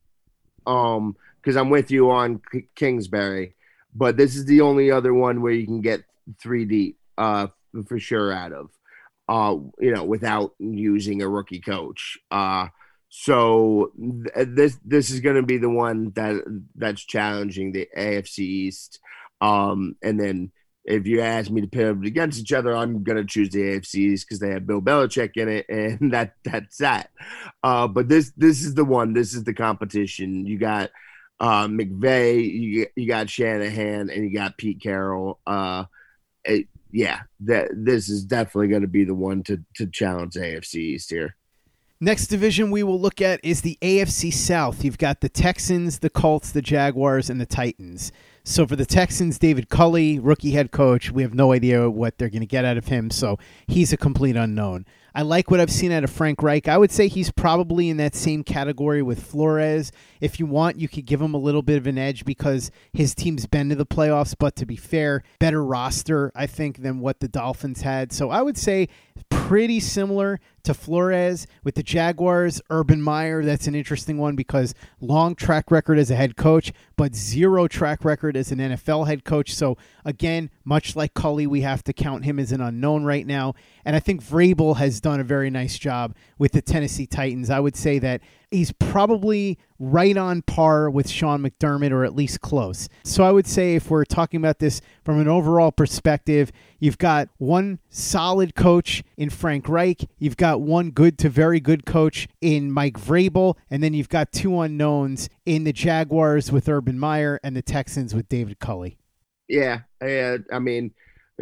Um, 0.68 1.16
because 1.40 1.56
I'm 1.56 1.70
with 1.70 1.90
you 1.90 2.10
on 2.10 2.42
K- 2.52 2.68
Kingsbury, 2.74 3.54
but 3.94 4.16
this 4.16 4.36
is 4.36 4.44
the 4.44 4.60
only 4.60 4.90
other 4.90 5.14
one 5.14 5.40
where 5.40 5.52
you 5.52 5.64
can 5.64 5.80
get 5.80 6.02
three 6.40 6.64
deep, 6.64 6.98
uh, 7.16 7.46
for 7.86 7.98
sure 7.98 8.32
out 8.32 8.52
of, 8.52 8.70
uh, 9.28 9.56
you 9.78 9.92
know, 9.94 10.04
without 10.04 10.54
using 10.58 11.22
a 11.22 11.28
rookie 11.28 11.60
coach. 11.60 12.18
Uh, 12.30 12.68
so 13.08 13.92
th- 13.96 14.48
this 14.48 14.78
this 14.84 15.10
is 15.10 15.20
going 15.20 15.36
to 15.36 15.42
be 15.42 15.56
the 15.58 15.70
one 15.70 16.10
that 16.16 16.42
that's 16.74 17.02
challenging 17.04 17.72
the 17.72 17.88
AFC 17.96 18.40
East. 18.40 19.00
Um, 19.40 19.96
and 20.02 20.20
then 20.20 20.52
if 20.88 21.06
you 21.06 21.20
ask 21.20 21.50
me 21.50 21.60
to 21.60 21.66
pit 21.66 21.86
them 21.86 22.02
against 22.02 22.40
each 22.40 22.52
other, 22.52 22.74
I'm 22.74 23.02
going 23.02 23.18
to 23.18 23.24
choose 23.24 23.50
the 23.50 23.60
AFCs 23.60 24.22
because 24.22 24.38
they 24.38 24.50
have 24.50 24.66
Bill 24.66 24.80
Belichick 24.80 25.36
in 25.36 25.48
it, 25.48 25.66
and 25.68 26.12
that 26.12 26.34
that's 26.44 26.78
that. 26.78 27.10
Uh, 27.62 27.86
but 27.86 28.08
this 28.08 28.32
this 28.36 28.62
is 28.62 28.74
the 28.74 28.84
one. 28.84 29.12
This 29.12 29.34
is 29.34 29.44
the 29.44 29.54
competition. 29.54 30.46
You 30.46 30.58
got 30.58 30.90
uh, 31.40 31.66
McVay, 31.66 32.42
you 32.50 32.86
you 32.96 33.06
got 33.06 33.28
Shanahan, 33.28 34.10
and 34.10 34.24
you 34.24 34.32
got 34.32 34.56
Pete 34.56 34.80
Carroll. 34.80 35.38
Uh, 35.46 35.84
it, 36.44 36.66
yeah, 36.90 37.20
that 37.40 37.68
this 37.74 38.08
is 38.08 38.24
definitely 38.24 38.68
going 38.68 38.82
to 38.82 38.88
be 38.88 39.04
the 39.04 39.14
one 39.14 39.42
to 39.44 39.62
to 39.76 39.86
challenge 39.86 40.34
AFC 40.34 40.76
East 40.76 41.10
here. 41.10 41.36
Next 42.00 42.28
division 42.28 42.70
we 42.70 42.84
will 42.84 43.00
look 43.00 43.20
at 43.20 43.40
is 43.42 43.60
the 43.60 43.76
AFC 43.82 44.32
South. 44.32 44.84
You've 44.84 44.98
got 44.98 45.20
the 45.20 45.28
Texans, 45.28 45.98
the 45.98 46.08
Colts, 46.08 46.52
the 46.52 46.62
Jaguars, 46.62 47.28
and 47.28 47.40
the 47.40 47.46
Titans. 47.46 48.12
So 48.48 48.66
for 48.66 48.76
the 48.76 48.86
Texans, 48.86 49.38
David 49.38 49.68
Culley, 49.68 50.18
rookie 50.18 50.52
head 50.52 50.70
coach, 50.70 51.10
we 51.10 51.20
have 51.20 51.34
no 51.34 51.52
idea 51.52 51.90
what 51.90 52.16
they're 52.16 52.30
going 52.30 52.40
to 52.40 52.46
get 52.46 52.64
out 52.64 52.78
of 52.78 52.86
him. 52.86 53.10
So 53.10 53.38
he's 53.66 53.92
a 53.92 53.98
complete 53.98 54.36
unknown. 54.36 54.86
I 55.14 55.20
like 55.20 55.50
what 55.50 55.60
I've 55.60 55.70
seen 55.70 55.92
out 55.92 56.02
of 56.02 56.08
Frank 56.08 56.42
Reich. 56.42 56.66
I 56.66 56.78
would 56.78 56.90
say 56.90 57.08
he's 57.08 57.30
probably 57.30 57.90
in 57.90 57.98
that 57.98 58.14
same 58.14 58.42
category 58.42 59.02
with 59.02 59.22
Flores. 59.22 59.92
If 60.22 60.40
you 60.40 60.46
want, 60.46 60.80
you 60.80 60.88
could 60.88 61.04
give 61.04 61.20
him 61.20 61.34
a 61.34 61.38
little 61.38 61.60
bit 61.60 61.76
of 61.76 61.86
an 61.86 61.98
edge 61.98 62.24
because 62.24 62.70
his 62.94 63.14
team's 63.14 63.44
been 63.44 63.68
to 63.68 63.74
the 63.74 63.84
playoffs, 63.84 64.34
but 64.38 64.56
to 64.56 64.64
be 64.64 64.76
fair, 64.76 65.24
better 65.38 65.62
roster, 65.62 66.32
I 66.34 66.46
think, 66.46 66.80
than 66.80 67.00
what 67.00 67.20
the 67.20 67.28
Dolphins 67.28 67.82
had. 67.82 68.12
So 68.12 68.30
I 68.30 68.40
would 68.40 68.56
say 68.56 68.88
pretty 69.28 69.78
similar 69.78 70.40
to 70.64 70.74
Flores 70.74 71.46
with 71.64 71.74
the 71.74 71.82
Jaguars. 71.82 72.60
Urban 72.70 73.00
Meyer, 73.00 73.44
that's 73.44 73.66
an 73.66 73.74
interesting 73.74 74.18
one 74.18 74.36
because 74.36 74.74
long 75.00 75.34
track 75.34 75.70
record 75.70 75.98
as 75.98 76.10
a 76.10 76.16
head 76.16 76.36
coach, 76.36 76.72
but 76.96 77.14
zero 77.14 77.68
track 77.68 78.04
record 78.04 78.36
as 78.36 78.52
an 78.52 78.58
NFL 78.58 79.06
head 79.06 79.24
coach. 79.24 79.54
So 79.54 79.76
again, 80.04 80.50
much 80.64 80.96
like 80.96 81.14
Culley, 81.14 81.46
we 81.46 81.62
have 81.62 81.82
to 81.84 81.92
count 81.92 82.24
him 82.24 82.38
as 82.38 82.52
an 82.52 82.60
unknown 82.60 83.04
right 83.04 83.26
now. 83.26 83.54
And 83.84 83.96
I 83.96 84.00
think 84.00 84.22
Vrabel 84.22 84.76
has 84.76 85.00
done 85.00 85.20
a 85.20 85.24
very 85.24 85.50
nice 85.50 85.78
job 85.78 86.14
with 86.38 86.52
the 86.52 86.62
Tennessee 86.62 87.06
Titans. 87.06 87.50
I 87.50 87.60
would 87.60 87.76
say 87.76 87.98
that 88.00 88.20
he's 88.50 88.72
probably 88.72 89.58
right 89.78 90.16
on 90.16 90.42
par 90.42 90.90
with 90.90 91.08
Sean 91.08 91.42
McDermott 91.42 91.92
or 91.92 92.04
at 92.04 92.14
least 92.14 92.40
close. 92.40 92.88
So 93.04 93.24
I 93.24 93.30
would 93.30 93.46
say 93.46 93.74
if 93.74 93.90
we're 93.90 94.04
talking 94.04 94.38
about 94.38 94.58
this 94.58 94.80
from 95.04 95.20
an 95.20 95.28
overall 95.28 95.70
perspective, 95.70 96.50
you've 96.78 96.98
got 96.98 97.28
one 97.38 97.78
solid 97.90 98.54
coach 98.54 99.04
in 99.16 99.30
Frank 99.30 99.68
Reich, 99.68 100.08
you've 100.18 100.36
got 100.36 100.47
one 100.56 100.90
good 100.90 101.18
to 101.18 101.28
very 101.28 101.60
good 101.60 101.86
coach 101.86 102.28
in 102.40 102.70
Mike 102.70 102.98
Vrabel, 102.98 103.56
and 103.70 103.82
then 103.82 103.94
you've 103.94 104.08
got 104.08 104.32
two 104.32 104.60
unknowns 104.60 105.28
in 105.46 105.64
the 105.64 105.72
Jaguars 105.72 106.50
with 106.52 106.68
Urban 106.68 106.98
Meyer 106.98 107.40
and 107.42 107.56
the 107.56 107.62
Texans 107.62 108.14
with 108.14 108.28
David 108.28 108.58
Culley. 108.58 108.98
Yeah, 109.48 109.80
yeah. 110.02 110.38
I 110.52 110.58
mean, 110.58 110.92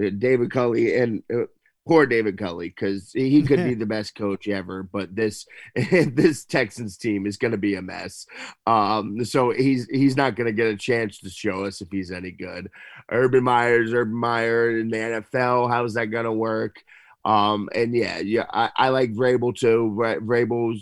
uh, 0.00 0.10
David 0.16 0.50
Culley 0.50 0.96
and 0.96 1.22
uh, 1.32 1.46
poor 1.86 2.04
David 2.04 2.36
Culley 2.36 2.68
because 2.68 3.12
he 3.12 3.42
could 3.42 3.64
be 3.64 3.74
the 3.74 3.86
best 3.86 4.14
coach 4.14 4.48
ever, 4.48 4.82
but 4.82 5.14
this 5.14 5.46
this 5.74 6.44
Texans 6.44 6.96
team 6.96 7.26
is 7.26 7.36
going 7.36 7.52
to 7.52 7.58
be 7.58 7.76
a 7.76 7.82
mess. 7.82 8.26
Um, 8.66 9.24
so 9.24 9.50
he's 9.50 9.86
he's 9.88 10.16
not 10.16 10.36
going 10.36 10.46
to 10.46 10.52
get 10.52 10.66
a 10.72 10.76
chance 10.76 11.18
to 11.20 11.30
show 11.30 11.64
us 11.64 11.80
if 11.80 11.88
he's 11.90 12.10
any 12.10 12.30
good. 12.30 12.68
Urban 13.10 13.44
Meyer's 13.44 13.92
Urban 13.92 14.14
Meyer 14.14 14.78
in 14.78 14.88
the 14.88 14.96
NFL. 14.96 15.70
How's 15.70 15.94
that 15.94 16.06
going 16.06 16.24
to 16.24 16.32
work? 16.32 16.82
Um, 17.26 17.68
and 17.74 17.92
yeah, 17.92 18.18
yeah, 18.20 18.46
I, 18.52 18.70
I 18.76 18.88
like 18.90 19.12
Vrabel 19.12 19.52
too. 19.52 19.92
Vrabel 19.98 20.78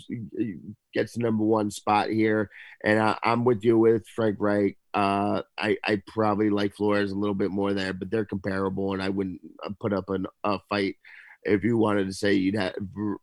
gets 0.93 1.13
the 1.13 1.23
number 1.23 1.43
one 1.43 1.71
spot 1.71 2.09
here, 2.09 2.51
and 2.83 2.99
I, 2.99 3.17
am 3.23 3.45
with 3.45 3.65
you 3.65 3.79
with 3.79 4.07
Frank 4.07 4.37
Reich. 4.39 4.77
Uh, 4.93 5.41
I, 5.57 5.77
I 5.83 6.03
probably 6.05 6.51
like 6.51 6.75
Flores 6.75 7.11
a 7.11 7.15
little 7.15 7.33
bit 7.33 7.49
more 7.49 7.73
there, 7.73 7.93
but 7.93 8.11
they're 8.11 8.25
comparable, 8.25 8.93
and 8.93 9.01
I 9.01 9.09
wouldn't 9.09 9.41
uh, 9.65 9.71
put 9.79 9.91
up 9.91 10.11
an, 10.11 10.27
a 10.43 10.59
fight 10.69 10.97
if 11.45 11.63
you 11.63 11.79
wanted 11.79 12.05
to 12.05 12.13
say 12.13 12.33
you'd 12.33 12.55
have 12.55 12.75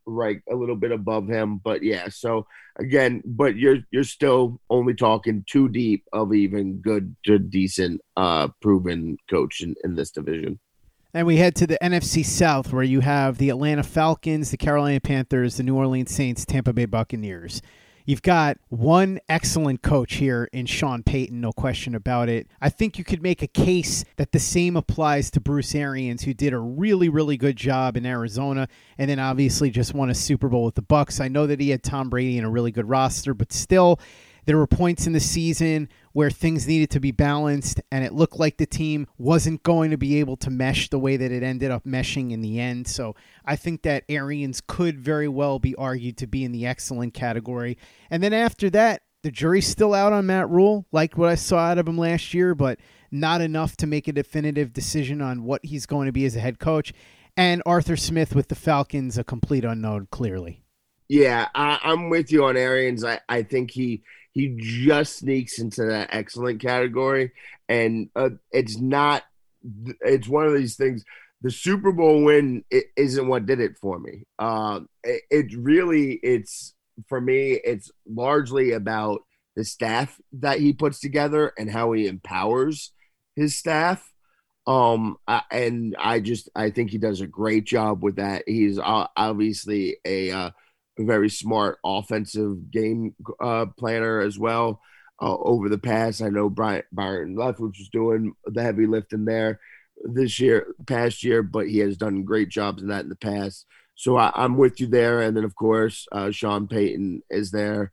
Reich 0.05 0.41
a 0.51 0.55
little 0.55 0.75
bit 0.75 0.91
above 0.91 1.29
him. 1.29 1.61
But 1.63 1.81
yeah, 1.81 2.09
so 2.09 2.45
again, 2.77 3.23
but 3.25 3.55
you're 3.55 3.79
you're 3.89 4.03
still 4.03 4.59
only 4.69 4.95
talking 4.95 5.45
too 5.49 5.69
deep 5.69 6.03
of 6.11 6.33
even 6.33 6.81
good 6.81 7.15
to 7.23 7.39
decent, 7.39 8.01
uh, 8.17 8.49
proven 8.61 9.15
coach 9.29 9.61
in, 9.61 9.75
in 9.85 9.95
this 9.95 10.11
division. 10.11 10.59
And 11.15 11.27
we 11.27 11.37
head 11.37 11.53
to 11.57 11.67
the 11.67 11.77
NFC 11.79 12.25
South, 12.25 12.73
where 12.73 12.81
you 12.81 13.01
have 13.01 13.37
the 13.37 13.51
Atlanta 13.51 13.83
Falcons, 13.83 14.49
the 14.49 14.57
Carolina 14.57 14.99
Panthers, 14.99 15.57
the 15.57 15.63
New 15.63 15.75
Orleans 15.75 16.11
Saints, 16.11 16.43
Tampa 16.43 16.73
Bay 16.73 16.85
Buccaneers. 16.85 17.61
You've 18.03 18.23
got 18.23 18.57
one 18.69 19.19
excellent 19.29 19.83
coach 19.83 20.15
here 20.15 20.49
in 20.51 20.65
Sean 20.65 21.03
Payton, 21.03 21.39
no 21.39 21.51
question 21.51 21.93
about 21.93 22.29
it. 22.29 22.47
I 22.59 22.69
think 22.69 22.97
you 22.97 23.03
could 23.03 23.21
make 23.21 23.43
a 23.43 23.47
case 23.47 24.03
that 24.17 24.31
the 24.31 24.39
same 24.39 24.75
applies 24.75 25.29
to 25.31 25.39
Bruce 25.39 25.75
Arians, 25.75 26.23
who 26.23 26.33
did 26.33 26.51
a 26.51 26.57
really, 26.57 27.09
really 27.09 27.37
good 27.37 27.57
job 27.57 27.95
in 27.95 28.07
Arizona, 28.07 28.67
and 28.97 29.07
then 29.07 29.19
obviously 29.19 29.69
just 29.69 29.93
won 29.93 30.09
a 30.09 30.15
Super 30.15 30.49
Bowl 30.49 30.65
with 30.65 30.75
the 30.75 30.81
Bucs. 30.81 31.21
I 31.21 31.27
know 31.27 31.45
that 31.45 31.59
he 31.59 31.69
had 31.69 31.83
Tom 31.83 32.09
Brady 32.09 32.39
and 32.39 32.47
a 32.47 32.49
really 32.49 32.71
good 32.71 32.89
roster, 32.89 33.35
but 33.35 33.53
still, 33.53 33.99
there 34.45 34.57
were 34.57 34.67
points 34.67 35.07
in 35.07 35.13
the 35.13 35.19
season 35.19 35.89
where 36.11 36.29
things 36.29 36.67
needed 36.67 36.89
to 36.91 36.99
be 36.99 37.11
balanced, 37.11 37.81
and 37.91 38.03
it 38.03 38.13
looked 38.13 38.39
like 38.39 38.57
the 38.57 38.65
team 38.65 39.07
wasn't 39.17 39.63
going 39.63 39.91
to 39.91 39.97
be 39.97 40.19
able 40.19 40.37
to 40.37 40.49
mesh 40.49 40.89
the 40.89 40.99
way 40.99 41.17
that 41.17 41.31
it 41.31 41.43
ended 41.43 41.71
up 41.71 41.85
meshing 41.85 42.31
in 42.31 42.41
the 42.41 42.59
end. 42.59 42.87
So 42.87 43.15
I 43.45 43.55
think 43.55 43.81
that 43.83 44.03
Arians 44.07 44.61
could 44.61 44.99
very 44.99 45.27
well 45.27 45.59
be 45.59 45.75
argued 45.75 46.17
to 46.17 46.27
be 46.27 46.43
in 46.43 46.51
the 46.51 46.65
excellent 46.65 47.13
category. 47.13 47.77
And 48.09 48.21
then 48.21 48.33
after 48.33 48.69
that, 48.71 49.01
the 49.23 49.31
jury's 49.31 49.67
still 49.67 49.93
out 49.93 50.13
on 50.13 50.25
Matt 50.25 50.49
Rhule, 50.49 50.85
like 50.91 51.17
what 51.17 51.29
I 51.29 51.35
saw 51.35 51.57
out 51.57 51.77
of 51.77 51.87
him 51.87 51.97
last 51.97 52.33
year, 52.33 52.53
but 52.53 52.79
not 53.09 53.41
enough 53.41 53.77
to 53.77 53.87
make 53.87 54.07
a 54.07 54.11
definitive 54.11 54.73
decision 54.73 55.21
on 55.21 55.43
what 55.43 55.63
he's 55.63 55.85
going 55.85 56.07
to 56.07 56.11
be 56.11 56.25
as 56.25 56.35
a 56.35 56.39
head 56.39 56.59
coach. 56.59 56.93
And 57.37 57.63
Arthur 57.65 57.95
Smith 57.95 58.35
with 58.35 58.49
the 58.49 58.55
Falcons, 58.55 59.17
a 59.17 59.23
complete 59.23 59.63
unknown, 59.63 60.07
clearly. 60.11 60.63
Yeah, 61.07 61.47
I, 61.55 61.79
am 61.83 62.09
with 62.09 62.31
you 62.31 62.45
on 62.45 62.57
Arians. 62.57 63.03
I, 63.03 63.19
I 63.29 63.43
think 63.43 63.71
he 63.71 64.03
he 64.33 64.57
just 64.59 65.19
sneaks 65.19 65.59
into 65.59 65.85
that 65.85 66.09
excellent 66.11 66.59
category, 66.59 67.31
and 67.69 68.09
uh, 68.15 68.31
it's 68.51 68.77
not. 68.77 69.23
It's 70.01 70.27
one 70.27 70.45
of 70.45 70.53
these 70.53 70.75
things. 70.75 71.03
The 71.41 71.51
Super 71.51 71.91
Bowl 71.91 72.23
win 72.23 72.63
is 72.71 73.17
not 73.17 73.27
what 73.27 73.45
did 73.45 73.59
it 73.59 73.77
for 73.79 73.99
me. 73.99 74.23
Um, 74.39 74.89
it, 75.03 75.21
it 75.29 75.45
really, 75.57 76.13
it's 76.23 76.73
for 77.07 77.21
me. 77.21 77.59
It's 77.63 77.91
largely 78.07 78.71
about 78.71 79.21
the 79.55 79.63
staff 79.63 80.19
that 80.33 80.59
he 80.59 80.73
puts 80.73 80.99
together 80.99 81.53
and 81.57 81.69
how 81.69 81.91
he 81.91 82.07
empowers 82.07 82.91
his 83.35 83.57
staff. 83.57 84.11
Um, 84.65 85.17
and 85.51 85.95
I 85.99 86.21
just 86.21 86.49
I 86.55 86.71
think 86.71 86.89
he 86.89 86.97
does 86.97 87.21
a 87.21 87.27
great 87.27 87.65
job 87.65 88.01
with 88.01 88.15
that. 88.15 88.43
He's 88.47 88.79
obviously 88.81 89.97
a 90.05 90.31
uh, 90.31 90.49
a 90.99 91.03
very 91.03 91.29
smart 91.29 91.79
offensive 91.83 92.71
game 92.71 93.15
uh, 93.41 93.65
planner 93.77 94.21
as 94.21 94.37
well. 94.37 94.81
Uh, 95.21 95.37
over 95.37 95.69
the 95.69 95.77
past, 95.77 96.21
I 96.21 96.29
know 96.29 96.49
Brian 96.49 96.83
Byron 96.91 97.35
Leftwich 97.35 97.77
was 97.77 97.89
doing 97.91 98.33
the 98.45 98.61
heavy 98.61 98.87
lifting 98.87 99.25
there 99.25 99.59
this 100.03 100.39
year, 100.39 100.67
past 100.85 101.23
year, 101.23 101.43
but 101.43 101.67
he 101.67 101.79
has 101.79 101.97
done 101.97 102.23
great 102.23 102.49
jobs 102.49 102.81
in 102.81 102.89
that 102.89 103.03
in 103.03 103.09
the 103.09 103.15
past. 103.15 103.65
So 103.95 104.17
I, 104.17 104.31
am 104.35 104.57
with 104.57 104.79
you 104.79 104.87
there. 104.87 105.21
And 105.21 105.37
then 105.37 105.43
of 105.43 105.55
course, 105.55 106.07
uh, 106.11 106.31
Sean 106.31 106.67
Payton 106.67 107.21
is 107.29 107.51
there. 107.51 107.91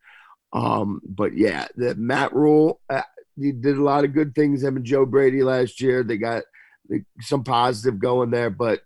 Um, 0.52 1.00
but 1.06 1.36
yeah, 1.36 1.68
the 1.76 1.94
Matt 1.94 2.34
Rhule, 2.34 2.80
uh, 2.88 3.02
he 3.38 3.52
did 3.52 3.76
a 3.76 3.82
lot 3.82 4.04
of 4.04 4.14
good 4.14 4.34
things. 4.34 4.62
Him 4.62 4.76
and 4.76 4.84
Joe 4.84 5.06
Brady 5.06 5.42
last 5.42 5.80
year, 5.80 6.02
they 6.02 6.16
got 6.16 6.42
some 7.20 7.44
positive 7.44 7.98
going 7.98 8.30
there, 8.30 8.50
but 8.50 8.80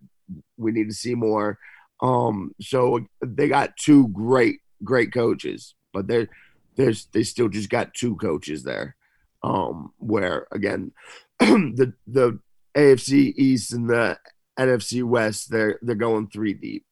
we 0.56 0.72
need 0.72 0.88
to 0.88 0.94
see 0.94 1.14
more. 1.14 1.58
Um, 2.00 2.52
so 2.60 3.00
they 3.24 3.48
got 3.48 3.76
two 3.76 4.08
great, 4.08 4.60
great 4.82 5.12
coaches, 5.12 5.74
but 5.92 6.06
they're 6.06 6.28
there's 6.76 7.06
they 7.12 7.22
still 7.22 7.48
just 7.48 7.70
got 7.70 7.94
two 7.94 8.16
coaches 8.16 8.62
there. 8.62 8.96
Um, 9.42 9.92
where 9.98 10.46
again, 10.52 10.92
the 11.40 11.92
the 12.06 12.38
AFC 12.76 13.34
East 13.36 13.72
and 13.72 13.88
the 13.88 14.18
NFC 14.58 15.04
West, 15.04 15.50
they're 15.50 15.78
they're 15.82 15.94
going 15.94 16.28
three 16.28 16.54
deep. 16.54 16.84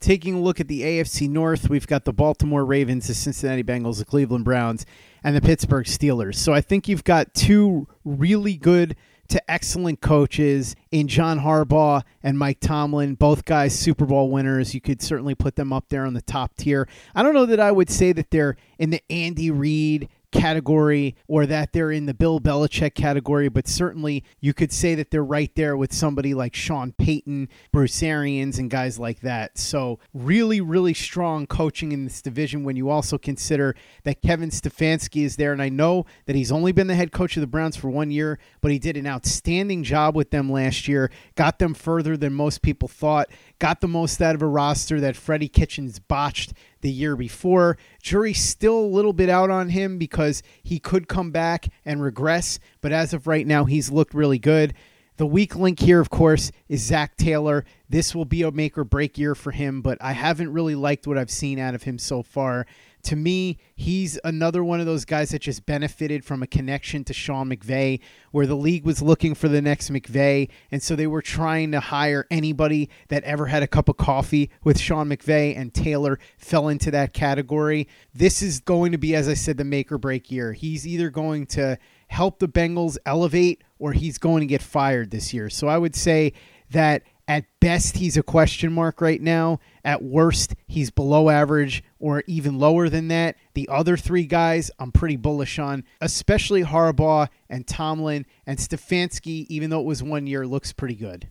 Taking 0.00 0.34
a 0.34 0.40
look 0.40 0.60
at 0.60 0.68
the 0.68 0.82
AFC 0.82 1.28
North, 1.28 1.68
we've 1.68 1.86
got 1.86 2.04
the 2.04 2.12
Baltimore 2.12 2.64
Ravens, 2.64 3.08
the 3.08 3.14
Cincinnati 3.14 3.64
Bengals, 3.64 3.98
the 3.98 4.04
Cleveland 4.04 4.44
Browns, 4.44 4.86
and 5.24 5.34
the 5.34 5.40
Pittsburgh 5.40 5.86
Steelers. 5.86 6.36
So 6.36 6.52
I 6.52 6.60
think 6.60 6.86
you've 6.86 7.02
got 7.02 7.34
two 7.34 7.88
really 8.04 8.56
good 8.56 8.94
to 9.28 9.50
excellent 9.50 10.00
coaches 10.00 10.74
in 10.90 11.06
John 11.06 11.40
Harbaugh 11.40 12.02
and 12.22 12.38
Mike 12.38 12.60
Tomlin, 12.60 13.14
both 13.14 13.44
guys 13.44 13.78
Super 13.78 14.06
Bowl 14.06 14.30
winners. 14.30 14.74
You 14.74 14.80
could 14.80 15.02
certainly 15.02 15.34
put 15.34 15.56
them 15.56 15.72
up 15.72 15.88
there 15.88 16.06
on 16.06 16.14
the 16.14 16.22
top 16.22 16.56
tier. 16.56 16.88
I 17.14 17.22
don't 17.22 17.34
know 17.34 17.46
that 17.46 17.60
I 17.60 17.70
would 17.70 17.90
say 17.90 18.12
that 18.12 18.30
they're 18.30 18.56
in 18.78 18.90
the 18.90 19.02
Andy 19.10 19.50
Reid 19.50 20.08
category 20.32 21.16
or 21.26 21.46
that 21.46 21.72
they're 21.72 21.90
in 21.90 22.06
the 22.06 22.14
Bill 22.14 22.40
Belichick 22.40 22.94
category, 22.94 23.48
but 23.48 23.66
certainly 23.66 24.24
you 24.40 24.52
could 24.52 24.72
say 24.72 24.94
that 24.94 25.10
they're 25.10 25.24
right 25.24 25.54
there 25.54 25.76
with 25.76 25.92
somebody 25.92 26.34
like 26.34 26.54
Sean 26.54 26.92
Payton, 26.92 27.48
Bruce 27.72 28.02
Arians, 28.02 28.58
and 28.58 28.70
guys 28.70 28.98
like 28.98 29.20
that. 29.20 29.58
So, 29.58 29.98
really, 30.12 30.60
really 30.60 30.94
strong 30.94 31.46
coaching 31.46 31.92
in 31.92 32.04
this 32.04 32.22
division 32.22 32.64
when 32.64 32.76
you 32.76 32.90
also 32.90 33.18
consider 33.18 33.74
that 34.04 34.22
Kevin 34.22 34.50
Stefanski 34.50 35.24
is 35.24 35.36
there. 35.36 35.52
And 35.52 35.62
I 35.62 35.68
know 35.68 36.04
that 36.26 36.36
he's 36.36 36.52
only 36.52 36.72
been 36.72 36.86
the 36.86 36.94
head 36.94 37.12
coach 37.12 37.36
of 37.36 37.40
the 37.40 37.46
Browns 37.46 37.76
for 37.76 37.88
one 37.88 38.10
year, 38.10 38.38
but 38.60 38.70
he 38.70 38.78
did 38.78 38.96
an 38.96 39.06
outstanding 39.06 39.82
job 39.82 40.14
with 40.14 40.30
them 40.30 40.50
last 40.50 40.88
year, 40.88 41.10
got 41.36 41.58
them 41.58 41.74
further 41.74 42.16
than 42.16 42.34
most 42.34 42.62
people 42.62 42.88
thought, 42.88 43.28
got 43.58 43.80
the 43.80 43.88
most 43.88 44.20
out 44.20 44.34
of 44.34 44.42
a 44.42 44.46
roster 44.46 45.00
that 45.00 45.16
Freddie 45.16 45.48
Kitchens 45.48 45.98
botched 45.98 46.52
the 46.80 46.90
year 46.90 47.16
before. 47.16 47.76
Jury's 48.02 48.42
still 48.42 48.78
a 48.78 48.86
little 48.86 49.12
bit 49.12 49.28
out 49.28 49.50
on 49.50 49.70
him 49.70 49.98
because 49.98 50.42
he 50.62 50.78
could 50.78 51.08
come 51.08 51.30
back 51.30 51.68
and 51.84 52.02
regress, 52.02 52.58
but 52.80 52.92
as 52.92 53.12
of 53.12 53.26
right 53.26 53.46
now, 53.46 53.64
he's 53.64 53.90
looked 53.90 54.14
really 54.14 54.38
good. 54.38 54.74
The 55.16 55.26
weak 55.26 55.56
link 55.56 55.80
here, 55.80 56.00
of 56.00 56.10
course, 56.10 56.52
is 56.68 56.82
Zac 56.82 57.16
Taylor. 57.16 57.64
This 57.88 58.14
will 58.14 58.24
be 58.24 58.42
a 58.42 58.52
make 58.52 58.78
or 58.78 58.84
break 58.84 59.18
year 59.18 59.34
for 59.34 59.50
him, 59.50 59.82
but 59.82 59.98
I 60.00 60.12
haven't 60.12 60.52
really 60.52 60.76
liked 60.76 61.08
what 61.08 61.18
I've 61.18 61.30
seen 61.30 61.58
out 61.58 61.74
of 61.74 61.82
him 61.82 61.98
so 61.98 62.22
far 62.22 62.66
to 63.02 63.16
me, 63.16 63.58
he's 63.74 64.18
another 64.24 64.62
one 64.64 64.80
of 64.80 64.86
those 64.86 65.04
guys 65.04 65.30
that 65.30 65.42
just 65.42 65.66
benefited 65.66 66.24
from 66.24 66.42
a 66.42 66.46
connection 66.46 67.04
to 67.04 67.12
Sean 67.12 67.48
McVay, 67.48 68.00
where 68.32 68.46
the 68.46 68.56
league 68.56 68.84
was 68.84 69.00
looking 69.00 69.34
for 69.34 69.48
the 69.48 69.62
next 69.62 69.90
McVay. 69.90 70.48
And 70.70 70.82
so 70.82 70.96
they 70.96 71.06
were 71.06 71.22
trying 71.22 71.72
to 71.72 71.80
hire 71.80 72.26
anybody 72.30 72.90
that 73.08 73.24
ever 73.24 73.46
had 73.46 73.62
a 73.62 73.66
cup 73.66 73.88
of 73.88 73.96
coffee 73.96 74.50
with 74.64 74.78
Sean 74.78 75.08
McVay, 75.08 75.56
and 75.56 75.72
Taylor 75.72 76.18
fell 76.36 76.68
into 76.68 76.90
that 76.90 77.12
category. 77.12 77.88
This 78.14 78.42
is 78.42 78.60
going 78.60 78.92
to 78.92 78.98
be, 78.98 79.14
as 79.14 79.28
I 79.28 79.34
said, 79.34 79.56
the 79.56 79.64
make 79.64 79.92
or 79.92 79.98
break 79.98 80.30
year. 80.30 80.52
He's 80.52 80.86
either 80.86 81.10
going 81.10 81.46
to 81.46 81.78
help 82.08 82.38
the 82.38 82.48
Bengals 82.48 82.98
elevate 83.06 83.62
or 83.78 83.92
he's 83.92 84.18
going 84.18 84.40
to 84.40 84.46
get 84.46 84.62
fired 84.62 85.10
this 85.10 85.32
year. 85.32 85.50
So 85.50 85.68
I 85.68 85.78
would 85.78 85.94
say 85.94 86.32
that 86.70 87.02
at 87.28 87.44
best, 87.60 87.98
he's 87.98 88.16
a 88.16 88.22
question 88.22 88.72
mark 88.72 89.02
right 89.02 89.20
now. 89.20 89.60
At 89.84 90.02
worst, 90.02 90.54
he's 90.66 90.90
below 90.90 91.28
average 91.28 91.84
or 91.98 92.24
even 92.26 92.58
lower 92.58 92.88
than 92.88 93.08
that. 93.08 93.36
The 93.52 93.68
other 93.68 93.98
three 93.98 94.24
guys, 94.24 94.70
I'm 94.78 94.90
pretty 94.90 95.16
bullish 95.16 95.58
on, 95.58 95.84
especially 96.00 96.64
Harbaugh 96.64 97.28
and 97.50 97.66
Tomlin 97.66 98.24
and 98.46 98.58
Stefanski, 98.58 99.44
even 99.50 99.68
though 99.68 99.80
it 99.80 99.86
was 99.86 100.02
one 100.02 100.26
year, 100.26 100.46
looks 100.46 100.72
pretty 100.72 100.94
good. 100.94 101.28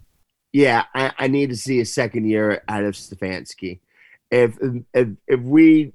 Yeah, 0.54 0.84
I, 0.94 1.12
I 1.18 1.28
need 1.28 1.50
to 1.50 1.58
see 1.58 1.80
a 1.80 1.86
second 1.86 2.30
year 2.30 2.62
out 2.68 2.84
of 2.84 2.94
Stefanski. 2.94 3.80
If, 4.30 4.58
if 4.94 5.08
if 5.28 5.40
we 5.42 5.94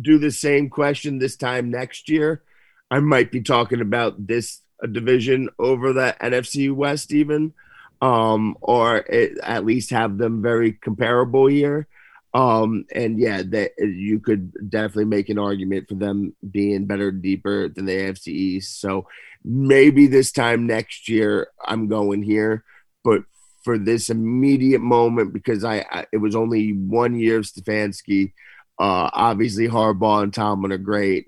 do 0.00 0.18
the 0.18 0.30
same 0.30 0.70
question 0.70 1.18
this 1.18 1.36
time 1.36 1.70
next 1.70 2.08
year, 2.08 2.42
I 2.90 3.00
might 3.00 3.30
be 3.30 3.42
talking 3.42 3.80
about 3.80 4.26
this 4.26 4.60
division 4.90 5.50
over 5.58 5.92
the 5.92 6.16
NFC 6.20 6.74
West 6.74 7.12
even 7.12 7.52
um, 8.02 8.56
or 8.60 8.98
it, 8.98 9.38
at 9.42 9.64
least 9.64 9.90
have 9.90 10.18
them 10.18 10.42
very 10.42 10.72
comparable 10.72 11.46
here. 11.46 11.86
Um, 12.34 12.84
and 12.94 13.18
yeah, 13.18 13.42
that 13.46 13.72
you 13.78 14.18
could 14.18 14.70
definitely 14.70 15.04
make 15.04 15.28
an 15.28 15.38
argument 15.38 15.88
for 15.88 15.94
them 15.94 16.34
being 16.50 16.86
better, 16.86 17.12
deeper 17.12 17.68
than 17.68 17.84
the 17.84 17.92
AFC 17.92 18.28
East. 18.28 18.80
So 18.80 19.06
maybe 19.44 20.08
this 20.08 20.32
time 20.32 20.66
next 20.66 21.08
year, 21.08 21.48
I'm 21.64 21.86
going 21.86 22.22
here. 22.22 22.64
But 23.04 23.22
for 23.62 23.78
this 23.78 24.10
immediate 24.10 24.80
moment, 24.80 25.32
because 25.32 25.62
I, 25.62 25.84
I 25.90 26.06
it 26.10 26.16
was 26.16 26.34
only 26.34 26.72
one 26.72 27.14
year 27.14 27.38
of 27.38 27.44
Stefanski, 27.44 28.32
uh, 28.78 29.10
obviously, 29.12 29.68
Harbaugh 29.68 30.24
and 30.24 30.34
Tomlin 30.34 30.72
are 30.72 30.78
great. 30.78 31.26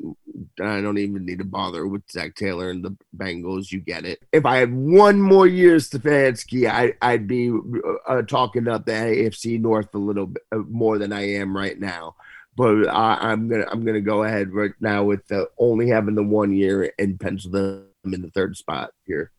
I 0.60 0.80
don't 0.80 0.98
even 0.98 1.24
need 1.24 1.38
to 1.38 1.44
bother 1.44 1.86
with 1.86 2.02
Zac 2.10 2.34
Taylor 2.34 2.70
and 2.70 2.84
the 2.84 2.96
Bengals. 3.16 3.70
You 3.70 3.80
get 3.80 4.04
it. 4.04 4.20
If 4.32 4.46
I 4.46 4.56
had 4.56 4.74
one 4.74 5.20
more 5.20 5.46
year 5.46 5.76
Stefanski, 5.76 6.68
I, 6.68 6.94
I'd 7.00 7.26
be 7.26 7.52
uh, 8.08 8.22
talking 8.22 8.68
up 8.68 8.86
the 8.86 8.92
AFC 8.92 9.60
North 9.60 9.94
a 9.94 9.98
little 9.98 10.26
bit 10.26 10.42
uh, 10.52 10.58
more 10.68 10.98
than 10.98 11.12
I 11.12 11.34
am 11.34 11.56
right 11.56 11.78
now. 11.78 12.16
But 12.56 12.88
I, 12.88 13.32
am 13.32 13.48
gonna 13.48 13.66
I'm 13.70 13.84
gonna 13.84 14.00
go 14.00 14.22
ahead 14.22 14.52
right 14.52 14.74
now 14.80 15.04
with 15.04 15.26
the, 15.26 15.48
only 15.58 15.88
having 15.88 16.14
the 16.14 16.22
one 16.22 16.52
year 16.52 16.92
and 16.98 17.18
pencil 17.18 17.50
them 17.50 17.86
in 18.04 18.22
the 18.22 18.30
third 18.30 18.56
spot 18.56 18.92
here. 19.06 19.32